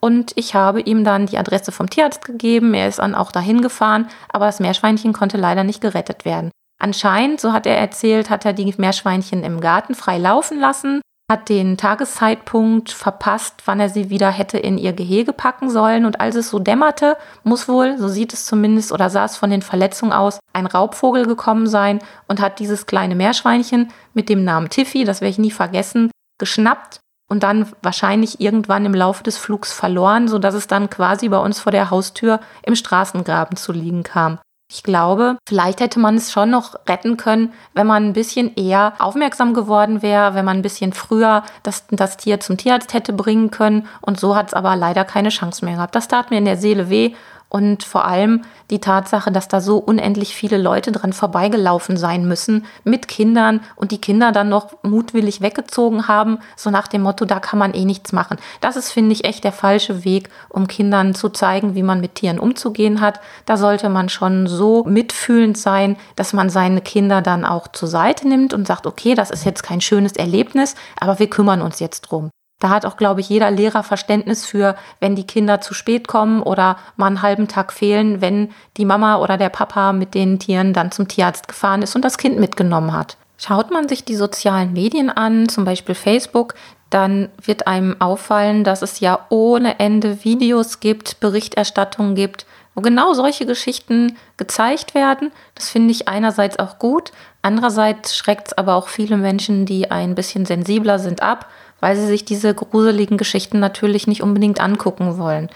Und 0.00 0.32
ich 0.36 0.54
habe 0.54 0.80
ihm 0.80 1.04
dann 1.04 1.26
die 1.26 1.36
Adresse 1.36 1.72
vom 1.72 1.90
Tierarzt 1.90 2.24
gegeben. 2.24 2.72
Er 2.72 2.88
ist 2.88 2.98
dann 2.98 3.14
auch 3.14 3.32
dahin 3.32 3.60
gefahren, 3.60 4.08
aber 4.30 4.46
das 4.46 4.60
Meerschweinchen 4.60 5.12
konnte 5.12 5.36
leider 5.36 5.62
nicht 5.62 5.82
gerettet 5.82 6.24
werden. 6.24 6.50
Anscheinend, 6.80 7.40
so 7.40 7.52
hat 7.52 7.66
er 7.66 7.76
erzählt, 7.76 8.30
hat 8.30 8.46
er 8.46 8.54
die 8.54 8.74
Meerschweinchen 8.78 9.44
im 9.44 9.60
Garten 9.60 9.94
frei 9.94 10.16
laufen 10.16 10.58
lassen, 10.58 11.02
hat 11.30 11.50
den 11.50 11.76
Tageszeitpunkt 11.76 12.90
verpasst, 12.90 13.62
wann 13.66 13.78
er 13.78 13.90
sie 13.90 14.08
wieder 14.08 14.30
hätte 14.30 14.56
in 14.58 14.78
ihr 14.78 14.94
Gehege 14.94 15.34
packen 15.34 15.68
sollen. 15.68 16.06
Und 16.06 16.22
als 16.22 16.34
es 16.34 16.48
so 16.48 16.58
dämmerte, 16.58 17.18
muss 17.44 17.68
wohl, 17.68 17.98
so 17.98 18.08
sieht 18.08 18.32
es 18.32 18.46
zumindest 18.46 18.92
oder 18.92 19.10
sah 19.10 19.26
es 19.26 19.36
von 19.36 19.50
den 19.50 19.60
Verletzungen 19.60 20.14
aus, 20.14 20.40
ein 20.54 20.64
Raubvogel 20.64 21.26
gekommen 21.26 21.66
sein 21.66 21.98
und 22.26 22.40
hat 22.40 22.58
dieses 22.58 22.86
kleine 22.86 23.14
Meerschweinchen 23.14 23.92
mit 24.14 24.30
dem 24.30 24.44
Namen 24.44 24.70
Tiffy, 24.70 25.04
das 25.04 25.20
werde 25.20 25.30
ich 25.30 25.38
nie 25.38 25.50
vergessen, 25.50 26.10
geschnappt 26.40 26.98
und 27.30 27.44
dann 27.44 27.70
wahrscheinlich 27.82 28.40
irgendwann 28.40 28.84
im 28.84 28.94
Laufe 28.94 29.22
des 29.22 29.36
Flugs 29.36 29.72
verloren, 29.72 30.26
sodass 30.26 30.54
es 30.54 30.66
dann 30.66 30.90
quasi 30.90 31.28
bei 31.28 31.38
uns 31.38 31.60
vor 31.60 31.70
der 31.70 31.90
Haustür 31.90 32.40
im 32.64 32.74
Straßengraben 32.74 33.56
zu 33.56 33.70
liegen 33.70 34.02
kam. 34.02 34.40
Ich 34.72 34.84
glaube, 34.84 35.36
vielleicht 35.48 35.80
hätte 35.80 35.98
man 35.98 36.14
es 36.14 36.30
schon 36.30 36.50
noch 36.50 36.76
retten 36.88 37.16
können, 37.16 37.52
wenn 37.74 37.88
man 37.88 38.04
ein 38.04 38.12
bisschen 38.12 38.54
eher 38.54 38.92
aufmerksam 39.00 39.52
geworden 39.52 40.00
wäre, 40.00 40.34
wenn 40.34 40.44
man 40.44 40.58
ein 40.58 40.62
bisschen 40.62 40.92
früher 40.92 41.42
das, 41.64 41.86
das 41.90 42.16
Tier 42.16 42.38
zum 42.38 42.56
Tierarzt 42.56 42.94
hätte 42.94 43.12
bringen 43.12 43.50
können. 43.50 43.88
Und 44.00 44.20
so 44.20 44.36
hat 44.36 44.48
es 44.48 44.54
aber 44.54 44.76
leider 44.76 45.04
keine 45.04 45.30
Chance 45.30 45.64
mehr 45.64 45.74
gehabt. 45.74 45.96
Das 45.96 46.06
tat 46.06 46.30
mir 46.30 46.38
in 46.38 46.44
der 46.44 46.56
Seele 46.56 46.88
weh 46.88 47.14
und 47.50 47.82
vor 47.82 48.06
allem 48.06 48.42
die 48.70 48.78
Tatsache, 48.78 49.30
dass 49.32 49.48
da 49.48 49.60
so 49.60 49.76
unendlich 49.76 50.34
viele 50.34 50.56
Leute 50.56 50.92
dran 50.92 51.12
vorbeigelaufen 51.12 51.96
sein 51.96 52.26
müssen 52.26 52.64
mit 52.84 53.08
Kindern 53.08 53.60
und 53.74 53.90
die 53.90 54.00
Kinder 54.00 54.30
dann 54.32 54.48
noch 54.48 54.82
mutwillig 54.84 55.42
weggezogen 55.42 56.06
haben, 56.08 56.38
so 56.56 56.70
nach 56.70 56.86
dem 56.86 57.02
Motto, 57.02 57.24
da 57.24 57.40
kann 57.40 57.58
man 57.58 57.74
eh 57.74 57.84
nichts 57.84 58.12
machen. 58.12 58.38
Das 58.60 58.76
ist, 58.76 58.92
finde 58.92 59.12
ich, 59.12 59.24
echt 59.24 59.42
der 59.42 59.52
falsche 59.52 60.04
Weg, 60.04 60.30
um 60.48 60.68
Kindern 60.68 61.14
zu 61.14 61.28
zeigen, 61.28 61.74
wie 61.74 61.82
man 61.82 62.00
mit 62.00 62.14
Tieren 62.14 62.38
umzugehen 62.38 63.00
hat. 63.00 63.20
Da 63.46 63.56
sollte 63.56 63.88
man 63.88 64.08
schon 64.08 64.46
so 64.46 64.84
mitfühlend 64.84 65.58
sein, 65.58 65.96
dass 66.14 66.32
man 66.32 66.50
seine 66.50 66.80
Kinder 66.80 67.20
dann 67.20 67.44
auch 67.44 67.66
zur 67.68 67.88
Seite 67.88 68.28
nimmt 68.28 68.54
und 68.54 68.66
sagt, 68.66 68.86
okay, 68.86 69.16
das 69.16 69.30
ist 69.30 69.44
jetzt 69.44 69.64
kein 69.64 69.80
schönes 69.80 70.12
Erlebnis, 70.12 70.76
aber 71.00 71.18
wir 71.18 71.28
kümmern 71.28 71.62
uns 71.62 71.80
jetzt 71.80 72.02
drum. 72.02 72.30
Da 72.60 72.68
hat 72.68 72.86
auch, 72.86 72.96
glaube 72.96 73.20
ich, 73.20 73.28
jeder 73.28 73.50
Lehrer 73.50 73.82
Verständnis 73.82 74.46
für, 74.46 74.76
wenn 75.00 75.16
die 75.16 75.26
Kinder 75.26 75.60
zu 75.60 75.74
spät 75.74 76.06
kommen 76.06 76.42
oder 76.42 76.76
mal 76.96 77.06
einen 77.06 77.22
halben 77.22 77.48
Tag 77.48 77.72
fehlen, 77.72 78.20
wenn 78.20 78.50
die 78.76 78.84
Mama 78.84 79.16
oder 79.16 79.38
der 79.38 79.48
Papa 79.48 79.92
mit 79.92 80.14
den 80.14 80.38
Tieren 80.38 80.74
dann 80.74 80.92
zum 80.92 81.08
Tierarzt 81.08 81.48
gefahren 81.48 81.82
ist 81.82 81.96
und 81.96 82.04
das 82.04 82.18
Kind 82.18 82.38
mitgenommen 82.38 82.92
hat. 82.92 83.16
Schaut 83.38 83.70
man 83.70 83.88
sich 83.88 84.04
die 84.04 84.14
sozialen 84.14 84.74
Medien 84.74 85.08
an, 85.08 85.48
zum 85.48 85.64
Beispiel 85.64 85.94
Facebook, 85.94 86.54
dann 86.90 87.30
wird 87.42 87.66
einem 87.66 87.98
auffallen, 87.98 88.64
dass 88.64 88.82
es 88.82 89.00
ja 89.00 89.20
ohne 89.30 89.78
Ende 89.78 90.22
Videos 90.24 90.80
gibt, 90.80 91.18
Berichterstattungen 91.20 92.14
gibt, 92.14 92.44
wo 92.74 92.82
genau 92.82 93.14
solche 93.14 93.46
Geschichten 93.46 94.16
gezeigt 94.36 94.94
werden. 94.94 95.32
Das 95.54 95.70
finde 95.70 95.92
ich 95.92 96.08
einerseits 96.08 96.58
auch 96.58 96.78
gut, 96.78 97.12
andererseits 97.40 98.14
schreckt 98.14 98.48
es 98.48 98.58
aber 98.58 98.74
auch 98.74 98.88
viele 98.88 99.16
Menschen, 99.16 99.64
die 99.64 99.90
ein 99.90 100.14
bisschen 100.14 100.44
sensibler 100.44 100.98
sind, 100.98 101.22
ab 101.22 101.46
weil 101.80 101.96
sie 101.96 102.06
sich 102.06 102.24
diese 102.24 102.54
gruseligen 102.54 103.16
Geschichten 103.16 103.58
natürlich 103.58 104.06
nicht 104.06 104.22
unbedingt 104.22 104.60
angucken 104.60 105.18
wollen. 105.18 105.48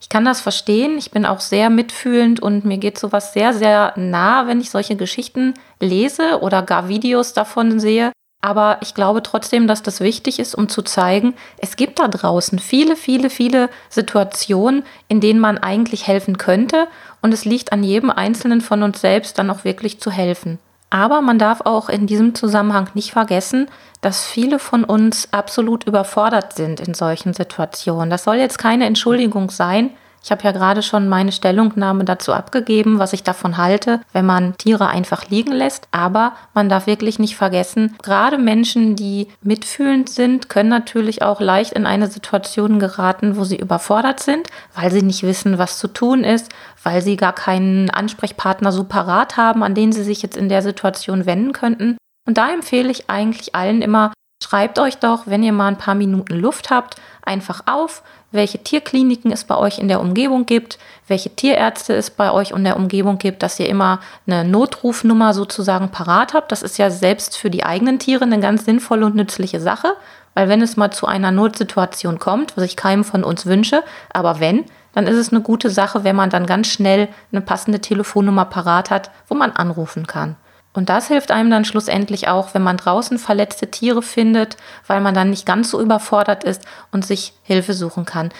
Ich 0.00 0.08
kann 0.08 0.24
das 0.24 0.40
verstehen, 0.40 0.98
ich 0.98 1.10
bin 1.10 1.26
auch 1.26 1.40
sehr 1.40 1.70
mitfühlend 1.70 2.40
und 2.40 2.64
mir 2.64 2.78
geht 2.78 2.98
sowas 2.98 3.32
sehr, 3.32 3.54
sehr 3.54 3.92
nah, 3.96 4.46
wenn 4.46 4.60
ich 4.60 4.70
solche 4.70 4.96
Geschichten 4.96 5.54
lese 5.80 6.40
oder 6.42 6.62
gar 6.62 6.88
Videos 6.88 7.32
davon 7.32 7.80
sehe. 7.80 8.12
Aber 8.42 8.78
ich 8.82 8.94
glaube 8.94 9.22
trotzdem, 9.22 9.66
dass 9.66 9.82
das 9.82 10.00
wichtig 10.00 10.38
ist, 10.38 10.54
um 10.54 10.68
zu 10.68 10.82
zeigen, 10.82 11.34
es 11.58 11.74
gibt 11.74 11.98
da 11.98 12.06
draußen 12.06 12.58
viele, 12.58 12.94
viele, 12.94 13.30
viele 13.30 13.70
Situationen, 13.88 14.84
in 15.08 15.20
denen 15.20 15.40
man 15.40 15.58
eigentlich 15.58 16.06
helfen 16.06 16.38
könnte. 16.38 16.86
Und 17.22 17.34
es 17.34 17.44
liegt 17.44 17.72
an 17.72 17.82
jedem 17.82 18.10
Einzelnen 18.10 18.60
von 18.60 18.82
uns 18.84 19.00
selbst, 19.00 19.38
dann 19.38 19.50
auch 19.50 19.64
wirklich 19.64 19.98
zu 20.00 20.12
helfen. 20.12 20.60
Aber 20.90 21.20
man 21.20 21.38
darf 21.38 21.62
auch 21.64 21.88
in 21.88 22.06
diesem 22.06 22.34
Zusammenhang 22.34 22.88
nicht 22.94 23.10
vergessen, 23.10 23.66
dass 24.00 24.24
viele 24.24 24.58
von 24.58 24.84
uns 24.84 25.32
absolut 25.32 25.84
überfordert 25.84 26.52
sind 26.54 26.80
in 26.80 26.94
solchen 26.94 27.34
Situationen. 27.34 28.08
Das 28.08 28.24
soll 28.24 28.36
jetzt 28.36 28.58
keine 28.58 28.86
Entschuldigung 28.86 29.50
sein. 29.50 29.90
Ich 30.26 30.32
habe 30.32 30.42
ja 30.42 30.50
gerade 30.50 30.82
schon 30.82 31.08
meine 31.08 31.30
Stellungnahme 31.30 32.04
dazu 32.04 32.32
abgegeben, 32.32 32.98
was 32.98 33.12
ich 33.12 33.22
davon 33.22 33.58
halte, 33.58 34.00
wenn 34.12 34.26
man 34.26 34.56
Tiere 34.58 34.88
einfach 34.88 35.30
liegen 35.30 35.52
lässt. 35.52 35.86
Aber 35.92 36.32
man 36.52 36.68
darf 36.68 36.88
wirklich 36.88 37.20
nicht 37.20 37.36
vergessen, 37.36 37.94
gerade 38.02 38.36
Menschen, 38.36 38.96
die 38.96 39.28
mitfühlend 39.42 40.08
sind, 40.08 40.48
können 40.48 40.68
natürlich 40.68 41.22
auch 41.22 41.40
leicht 41.40 41.74
in 41.74 41.86
eine 41.86 42.08
Situation 42.08 42.80
geraten, 42.80 43.36
wo 43.36 43.44
sie 43.44 43.54
überfordert 43.54 44.18
sind, 44.18 44.48
weil 44.74 44.90
sie 44.90 45.02
nicht 45.02 45.22
wissen, 45.22 45.58
was 45.58 45.78
zu 45.78 45.86
tun 45.86 46.24
ist, 46.24 46.50
weil 46.82 47.02
sie 47.02 47.14
gar 47.16 47.32
keinen 47.32 47.90
Ansprechpartner 47.90 48.72
so 48.72 48.82
parat 48.82 49.36
haben, 49.36 49.62
an 49.62 49.76
den 49.76 49.92
sie 49.92 50.02
sich 50.02 50.22
jetzt 50.22 50.36
in 50.36 50.48
der 50.48 50.62
Situation 50.62 51.26
wenden 51.26 51.52
könnten. 51.52 51.98
Und 52.26 52.36
da 52.36 52.52
empfehle 52.52 52.90
ich 52.90 53.08
eigentlich 53.08 53.54
allen 53.54 53.80
immer, 53.80 54.12
schreibt 54.42 54.80
euch 54.80 54.98
doch, 54.98 55.28
wenn 55.28 55.44
ihr 55.44 55.52
mal 55.52 55.68
ein 55.68 55.78
paar 55.78 55.94
Minuten 55.94 56.34
Luft 56.34 56.70
habt, 56.70 56.96
einfach 57.22 57.62
auf, 57.66 58.02
welche 58.36 58.58
Tierkliniken 58.58 59.32
es 59.32 59.44
bei 59.44 59.56
euch 59.56 59.78
in 59.78 59.88
der 59.88 60.00
Umgebung 60.00 60.46
gibt, 60.46 60.78
welche 61.08 61.30
Tierärzte 61.30 61.94
es 61.94 62.10
bei 62.10 62.30
euch 62.30 62.52
in 62.52 62.64
der 62.64 62.76
Umgebung 62.76 63.18
gibt, 63.18 63.42
dass 63.42 63.58
ihr 63.58 63.68
immer 63.68 64.00
eine 64.26 64.44
Notrufnummer 64.44 65.34
sozusagen 65.34 65.90
parat 65.90 66.34
habt. 66.34 66.52
Das 66.52 66.62
ist 66.62 66.78
ja 66.78 66.90
selbst 66.90 67.36
für 67.36 67.50
die 67.50 67.64
eigenen 67.64 67.98
Tiere 67.98 68.24
eine 68.24 68.40
ganz 68.40 68.64
sinnvolle 68.64 69.06
und 69.06 69.16
nützliche 69.16 69.60
Sache, 69.60 69.88
weil 70.34 70.48
wenn 70.48 70.62
es 70.62 70.76
mal 70.76 70.90
zu 70.90 71.06
einer 71.06 71.32
Notsituation 71.32 72.18
kommt, 72.18 72.56
was 72.56 72.64
ich 72.64 72.76
keinem 72.76 73.04
von 73.04 73.24
uns 73.24 73.46
wünsche, 73.46 73.82
aber 74.12 74.38
wenn, 74.38 74.64
dann 74.92 75.06
ist 75.06 75.16
es 75.16 75.30
eine 75.30 75.42
gute 75.42 75.70
Sache, 75.70 76.04
wenn 76.04 76.16
man 76.16 76.30
dann 76.30 76.46
ganz 76.46 76.68
schnell 76.68 77.08
eine 77.32 77.40
passende 77.40 77.80
Telefonnummer 77.80 78.44
parat 78.46 78.90
hat, 78.90 79.10
wo 79.28 79.34
man 79.34 79.52
anrufen 79.52 80.06
kann. 80.06 80.36
Und 80.76 80.88
das 80.88 81.08
hilft 81.08 81.30
einem 81.30 81.50
dann 81.50 81.64
schlussendlich 81.64 82.28
auch, 82.28 82.54
wenn 82.54 82.62
man 82.62 82.76
draußen 82.76 83.18
verletzte 83.18 83.70
Tiere 83.70 84.02
findet, 84.02 84.56
weil 84.86 85.00
man 85.00 85.14
dann 85.14 85.30
nicht 85.30 85.46
ganz 85.46 85.70
so 85.70 85.80
überfordert 85.80 86.44
ist 86.44 86.62
und 86.92 87.04
sich 87.06 87.32
Hilfe 87.42 87.72
suchen 87.72 88.04
kann. 88.04 88.30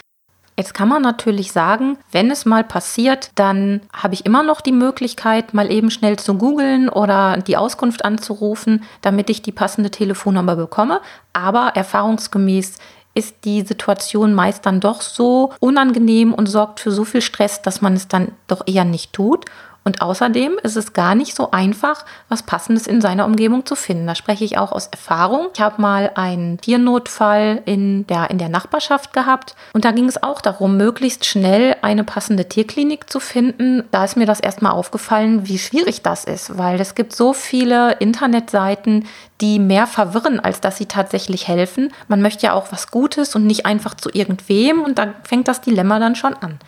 Jetzt 0.59 0.73
kann 0.73 0.89
man 0.89 1.03
natürlich 1.03 1.53
sagen, 1.53 1.99
wenn 2.13 2.31
es 2.31 2.47
mal 2.47 2.65
passiert, 2.65 3.31
dann 3.35 3.83
habe 3.93 4.15
ich 4.15 4.25
immer 4.25 4.43
noch 4.43 4.63
die 4.63 4.73
Möglichkeit, 4.73 5.53
mal 5.53 5.71
eben 5.71 5.91
schnell 5.91 6.19
zu 6.19 6.35
googeln 6.35 6.89
oder 6.89 7.37
die 7.39 7.59
Auskunft 7.59 8.07
anzurufen, 8.07 8.85
damit 9.03 9.29
ich 9.29 9.43
die 9.43 9.53
passende 9.53 9.91
Telefonnummer 9.91 10.57
bekomme. 10.57 11.03
Aber 11.35 11.73
erfahrungsgemäß 11.75 12.79
ist 13.17 13.45
die 13.45 13.63
Situation 13.63 14.35
meist 14.35 14.67
dann 14.67 14.81
doch 14.81 15.01
so 15.01 15.53
unangenehm 15.59 16.35
und 16.35 16.47
sorgt 16.47 16.81
für 16.81 16.91
so 16.91 17.05
viel 17.05 17.23
Stress, 17.23 17.63
dass 17.63 17.81
man 17.81 17.95
es 17.95 18.09
dann 18.09 18.33
doch 18.47 18.63
eher 18.67 18.85
nicht 18.85 19.15
tut. 19.15 19.47
Und 19.87 20.03
außerdem 20.03 20.59
ist 20.65 20.77
es 20.77 20.95
gar 20.95 21.15
nicht 21.15 21.37
so 21.37 21.53
einfach, 21.53 22.05
was 22.29 22.43
Passendes 22.43 22.89
in 22.89 23.01
seiner 23.01 23.25
Umgebung 23.25 23.65
zu 23.65 23.77
finden. 23.77 24.09
Da 24.09 24.17
spreche 24.17 24.45
ich 24.45 24.59
auch 24.59 24.73
aus 24.73 24.89
Erfahrung. 24.89 25.47
Ich 25.55 25.61
habe 25.61 25.81
mal 25.81 26.11
einen 26.17 26.61
Tiernotfall 26.61 27.63
in 27.67 28.05
der, 28.09 28.29
in 28.33 28.39
der 28.39 28.49
Nachbarschaft 28.49 29.13
gehabt 29.13 29.55
und 29.75 29.85
da 29.85 29.93
ging 29.93 30.07
es 30.07 30.21
auch 30.21 30.41
darum, 30.41 30.77
möglichst 30.77 31.25
schnell 31.25 31.77
eine 31.83 32.03
passende 32.03 32.49
Tierklinik 32.49 33.09
zu 33.09 33.21
finden. 33.21 33.85
Da 33.93 34.05
ist 34.05 34.17
mir 34.17 34.27
das 34.27 34.41
erstmal 34.41 34.73
aufgefallen, 34.73 35.47
wie 35.47 35.61
schwierig 35.61 36.03
das 36.03 36.25
ist, 36.25 36.59
weil 36.59 36.81
es 36.81 36.97
gibt 36.97 37.15
so 37.15 37.33
viele 37.33 37.93
Internetseiten, 38.01 39.07
die 39.41 39.61
mehr 39.61 39.87
verwirren, 39.87 40.41
als 40.41 40.61
dass 40.61 40.79
sie 40.79 40.87
tatsächlich 40.87 41.47
helfen. 41.47 41.93
Man 42.09 42.23
möchte 42.23 42.47
ja 42.47 42.55
auch 42.55 42.73
was 42.73 42.91
Gutes 42.91 43.37
und 43.37 43.47
nicht 43.47 43.67
einfach 43.67 43.95
zu 43.95 44.11
irgendwem 44.13 44.83
und 44.83 44.99
da 44.99 45.15
fängt 45.23 45.47
das 45.47 45.61
Dilemma 45.61 46.01
dann 46.01 46.17
schon 46.17 46.35
an. 46.35 46.59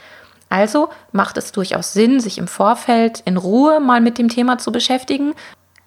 Also 0.48 0.88
macht 1.12 1.36
es 1.36 1.52
durchaus 1.52 1.92
Sinn, 1.92 2.20
sich 2.20 2.38
im 2.38 2.48
Vorfeld 2.48 3.22
in 3.24 3.36
Ruhe 3.36 3.80
mal 3.80 4.00
mit 4.00 4.18
dem 4.18 4.28
Thema 4.28 4.58
zu 4.58 4.72
beschäftigen, 4.72 5.34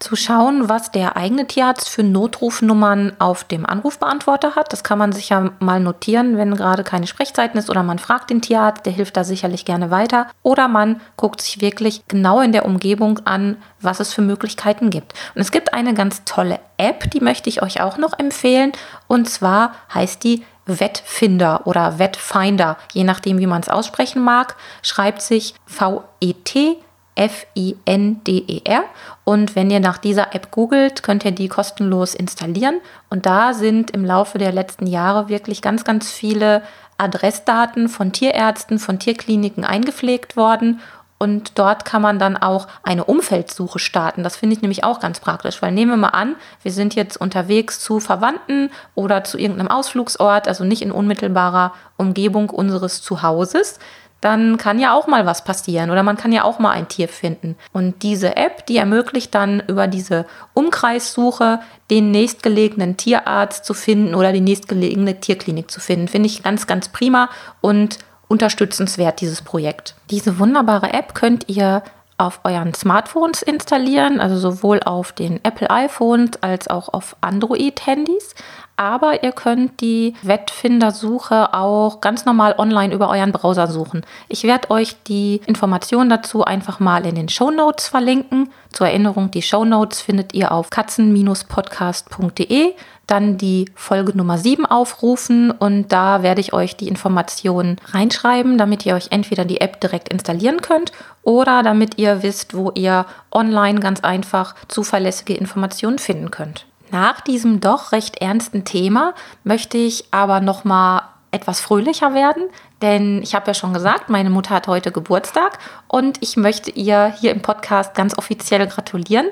zu 0.01 0.15
schauen, 0.15 0.67
was 0.67 0.91
der 0.91 1.15
eigene 1.15 1.47
Tierarzt 1.47 1.87
für 1.87 2.03
Notrufnummern 2.03 3.13
auf 3.19 3.43
dem 3.43 3.65
Anrufbeantworter 3.65 4.55
hat. 4.55 4.73
Das 4.73 4.83
kann 4.83 4.97
man 4.97 5.11
sich 5.11 5.29
ja 5.29 5.51
mal 5.59 5.79
notieren, 5.79 6.37
wenn 6.37 6.55
gerade 6.55 6.83
keine 6.83 7.07
Sprechzeiten 7.07 7.57
ist 7.57 7.69
oder 7.69 7.83
man 7.83 7.99
fragt 7.99 8.29
den 8.29 8.41
Tierarzt, 8.41 8.85
der 8.85 8.93
hilft 8.93 9.15
da 9.15 9.23
sicherlich 9.23 9.63
gerne 9.63 9.91
weiter. 9.91 10.27
Oder 10.41 10.67
man 10.67 11.01
guckt 11.17 11.41
sich 11.41 11.61
wirklich 11.61 12.03
genau 12.07 12.41
in 12.41 12.51
der 12.51 12.65
Umgebung 12.65 13.19
an, 13.25 13.57
was 13.79 13.99
es 13.99 14.13
für 14.13 14.21
Möglichkeiten 14.21 14.89
gibt. 14.89 15.13
Und 15.35 15.41
es 15.41 15.51
gibt 15.51 15.73
eine 15.73 15.93
ganz 15.93 16.23
tolle 16.25 16.59
App, 16.77 17.11
die 17.11 17.21
möchte 17.21 17.49
ich 17.49 17.61
euch 17.61 17.81
auch 17.81 17.97
noch 17.97 18.17
empfehlen. 18.17 18.71
Und 19.07 19.29
zwar 19.29 19.73
heißt 19.93 20.23
die 20.23 20.43
Wettfinder 20.79 21.65
oder 21.65 21.99
Wettfinder, 21.99 22.77
je 22.93 23.03
nachdem, 23.03 23.39
wie 23.39 23.47
man 23.47 23.61
es 23.61 23.69
aussprechen 23.69 24.23
mag, 24.23 24.55
schreibt 24.81 25.21
sich 25.21 25.55
V-E-T 25.65 26.77
F-I-N-D-E-R. 27.15 28.83
Und 29.23 29.55
wenn 29.55 29.69
ihr 29.69 29.79
nach 29.79 29.97
dieser 29.97 30.33
App 30.33 30.51
googelt, 30.51 31.03
könnt 31.03 31.25
ihr 31.25 31.31
die 31.31 31.49
kostenlos 31.49 32.15
installieren. 32.15 32.79
Und 33.09 33.25
da 33.25 33.53
sind 33.53 33.91
im 33.91 34.05
Laufe 34.05 34.37
der 34.37 34.51
letzten 34.51 34.87
Jahre 34.87 35.29
wirklich 35.29 35.61
ganz, 35.61 35.83
ganz 35.83 36.11
viele 36.11 36.63
Adressdaten 36.97 37.89
von 37.89 38.11
Tierärzten, 38.11 38.79
von 38.79 38.99
Tierkliniken 38.99 39.65
eingepflegt 39.65 40.37
worden. 40.37 40.79
Und 41.21 41.59
dort 41.59 41.85
kann 41.85 42.01
man 42.01 42.17
dann 42.17 42.35
auch 42.35 42.67
eine 42.81 43.03
Umfeldsuche 43.03 43.77
starten. 43.77 44.23
Das 44.23 44.37
finde 44.37 44.55
ich 44.55 44.63
nämlich 44.63 44.83
auch 44.83 44.99
ganz 44.99 45.19
praktisch, 45.19 45.61
weil 45.61 45.71
nehmen 45.71 45.91
wir 45.91 45.97
mal 45.97 46.07
an, 46.07 46.35
wir 46.63 46.71
sind 46.71 46.95
jetzt 46.95 47.15
unterwegs 47.15 47.79
zu 47.79 47.99
Verwandten 47.99 48.71
oder 48.95 49.23
zu 49.23 49.37
irgendeinem 49.37 49.67
Ausflugsort, 49.67 50.47
also 50.47 50.63
nicht 50.63 50.81
in 50.81 50.91
unmittelbarer 50.91 51.73
Umgebung 51.95 52.49
unseres 52.49 53.03
Zuhauses 53.03 53.77
dann 54.19 54.57
kann 54.57 54.77
ja 54.77 54.93
auch 54.93 55.07
mal 55.07 55.25
was 55.25 55.43
passieren 55.43 55.89
oder 55.89 56.03
man 56.03 56.15
kann 56.15 56.31
ja 56.31 56.43
auch 56.43 56.59
mal 56.59 56.69
ein 56.69 56.87
Tier 56.87 57.07
finden. 57.07 57.55
Und 57.73 58.03
diese 58.03 58.37
App, 58.37 58.67
die 58.67 58.77
ermöglicht 58.77 59.33
dann 59.33 59.63
über 59.67 59.87
diese 59.87 60.27
Umkreissuche 60.53 61.59
den 61.89 62.11
nächstgelegenen 62.11 62.97
Tierarzt 62.97 63.65
zu 63.65 63.73
finden 63.73 64.13
oder 64.13 64.31
die 64.31 64.41
nächstgelegene 64.41 65.19
Tierklinik 65.19 65.71
zu 65.71 65.79
finden. 65.79 66.07
Finde 66.07 66.27
ich 66.27 66.43
ganz, 66.43 66.67
ganz 66.67 66.89
prima 66.89 67.29
und 67.61 67.97
unterstützenswert, 68.31 69.21
dieses 69.21 69.41
Projekt. 69.41 69.95
Diese 70.09 70.39
wunderbare 70.39 70.93
App 70.93 71.13
könnt 71.13 71.47
ihr 71.47 71.83
auf 72.17 72.41
euren 72.43 72.73
Smartphones 72.73 73.41
installieren, 73.41 74.19
also 74.19 74.37
sowohl 74.37 74.79
auf 74.81 75.11
den 75.11 75.43
Apple 75.43 75.69
iPhones 75.69 76.31
als 76.41 76.67
auch 76.67 76.93
auf 76.93 77.15
Android-Handys 77.21 78.35
aber 78.81 79.23
ihr 79.23 79.31
könnt 79.31 79.79
die 79.79 80.15
Wettfindersuche 80.23 81.53
auch 81.53 82.01
ganz 82.01 82.25
normal 82.25 82.55
online 82.57 82.95
über 82.95 83.09
euren 83.09 83.31
Browser 83.31 83.67
suchen. 83.67 84.01
Ich 84.27 84.43
werde 84.43 84.71
euch 84.71 84.95
die 85.03 85.39
Informationen 85.45 86.09
dazu 86.09 86.43
einfach 86.43 86.79
mal 86.79 87.05
in 87.05 87.13
den 87.13 87.29
Show 87.29 87.51
Notes 87.51 87.87
verlinken. 87.87 88.49
Zur 88.71 88.87
Erinnerung, 88.87 89.29
die 89.29 89.43
Show 89.43 89.65
Notes 89.65 90.01
findet 90.01 90.33
ihr 90.33 90.51
auf 90.51 90.71
katzen-podcast.de. 90.71 92.73
Dann 93.11 93.37
die 93.37 93.65
Folge 93.75 94.15
Nummer 94.15 94.37
7 94.37 94.65
aufrufen 94.65 95.51
und 95.51 95.91
da 95.91 96.23
werde 96.23 96.39
ich 96.39 96.53
euch 96.53 96.77
die 96.77 96.87
Informationen 96.87 97.75
reinschreiben, 97.89 98.57
damit 98.57 98.85
ihr 98.85 98.95
euch 98.95 99.07
entweder 99.09 99.43
die 99.43 99.59
App 99.59 99.81
direkt 99.81 100.07
installieren 100.07 100.61
könnt 100.61 100.93
oder 101.21 101.61
damit 101.61 101.97
ihr 101.97 102.23
wisst, 102.23 102.55
wo 102.55 102.71
ihr 102.73 103.05
online 103.29 103.81
ganz 103.81 103.99
einfach 103.99 104.55
zuverlässige 104.69 105.33
Informationen 105.33 105.99
finden 105.99 106.31
könnt. 106.31 106.65
Nach 106.89 107.19
diesem 107.19 107.59
doch 107.59 107.91
recht 107.91 108.21
ernsten 108.21 108.63
Thema 108.63 109.13
möchte 109.43 109.77
ich 109.77 110.05
aber 110.11 110.39
noch 110.39 110.63
mal 110.63 111.01
etwas 111.31 111.59
fröhlicher 111.59 112.13
werden, 112.13 112.43
denn 112.81 113.21
ich 113.23 113.35
habe 113.35 113.47
ja 113.47 113.53
schon 113.53 113.73
gesagt, 113.73 114.09
meine 114.09 114.29
Mutter 114.29 114.55
hat 114.55 114.67
heute 114.67 114.93
Geburtstag 114.93 115.59
und 115.89 116.23
ich 116.23 116.37
möchte 116.37 116.71
ihr 116.71 117.13
hier 117.19 117.31
im 117.31 117.41
Podcast 117.41 117.93
ganz 117.93 118.17
offiziell 118.17 118.65
gratulieren. 118.67 119.27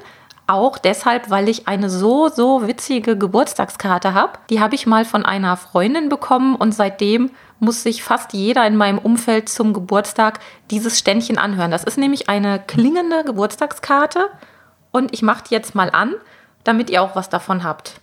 Auch 0.49 0.77
deshalb, 0.77 1.29
weil 1.29 1.47
ich 1.47 1.67
eine 1.67 1.89
so, 1.89 2.27
so 2.27 2.67
witzige 2.67 3.17
Geburtstagskarte 3.17 4.13
habe. 4.13 4.33
Die 4.49 4.59
habe 4.59 4.75
ich 4.75 4.87
mal 4.87 5.05
von 5.05 5.23
einer 5.25 5.55
Freundin 5.57 6.09
bekommen 6.09 6.55
und 6.55 6.73
seitdem 6.73 7.31
muss 7.59 7.83
sich 7.83 8.03
fast 8.03 8.33
jeder 8.33 8.65
in 8.65 8.75
meinem 8.75 8.97
Umfeld 8.97 9.47
zum 9.47 9.73
Geburtstag 9.73 10.39
dieses 10.71 10.97
Ständchen 10.97 11.37
anhören. 11.37 11.71
Das 11.71 11.83
ist 11.83 11.97
nämlich 11.97 12.29
eine 12.29 12.59
klingende 12.59 13.23
Geburtstagskarte 13.23 14.29
und 14.91 15.13
ich 15.13 15.21
mache 15.21 15.43
die 15.47 15.53
jetzt 15.53 15.75
mal 15.75 15.89
an 15.91 16.15
damit 16.63 16.89
ihr 16.89 17.01
auch 17.01 17.15
was 17.15 17.29
davon 17.29 17.63
habt. 17.63 17.99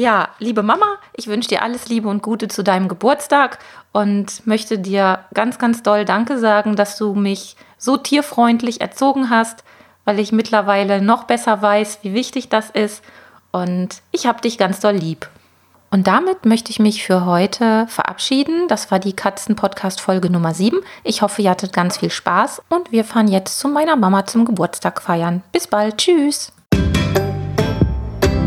Ja, 0.00 0.30
liebe 0.38 0.62
Mama, 0.62 0.96
ich 1.12 1.26
wünsche 1.26 1.50
dir 1.50 1.60
alles 1.60 1.90
Liebe 1.90 2.08
und 2.08 2.22
Gute 2.22 2.48
zu 2.48 2.64
deinem 2.64 2.88
Geburtstag 2.88 3.58
und 3.92 4.46
möchte 4.46 4.78
dir 4.78 5.26
ganz, 5.34 5.58
ganz 5.58 5.82
doll 5.82 6.06
Danke 6.06 6.38
sagen, 6.38 6.74
dass 6.74 6.96
du 6.96 7.12
mich 7.12 7.54
so 7.76 7.98
tierfreundlich 7.98 8.80
erzogen 8.80 9.28
hast, 9.28 9.62
weil 10.06 10.18
ich 10.18 10.32
mittlerweile 10.32 11.02
noch 11.02 11.24
besser 11.24 11.60
weiß, 11.60 11.98
wie 12.00 12.14
wichtig 12.14 12.48
das 12.48 12.70
ist 12.70 13.04
und 13.52 14.00
ich 14.10 14.24
habe 14.24 14.40
dich 14.40 14.56
ganz 14.56 14.80
doll 14.80 14.94
lieb. 14.94 15.28
Und 15.90 16.06
damit 16.06 16.46
möchte 16.46 16.70
ich 16.70 16.78
mich 16.78 17.04
für 17.04 17.26
heute 17.26 17.86
verabschieden. 17.88 18.68
Das 18.68 18.90
war 18.90 19.00
die 19.00 19.12
Katzen-Podcast-Folge 19.12 20.30
Nummer 20.30 20.54
7. 20.54 20.80
Ich 21.04 21.20
hoffe, 21.20 21.42
ihr 21.42 21.50
hattet 21.50 21.74
ganz 21.74 21.98
viel 21.98 22.10
Spaß 22.10 22.62
und 22.70 22.90
wir 22.90 23.04
fahren 23.04 23.28
jetzt 23.28 23.58
zu 23.58 23.68
meiner 23.68 23.96
Mama 23.96 24.24
zum 24.24 24.46
Geburtstag 24.46 25.02
feiern. 25.02 25.42
Bis 25.52 25.66
bald. 25.66 25.98
Tschüss. 25.98 26.54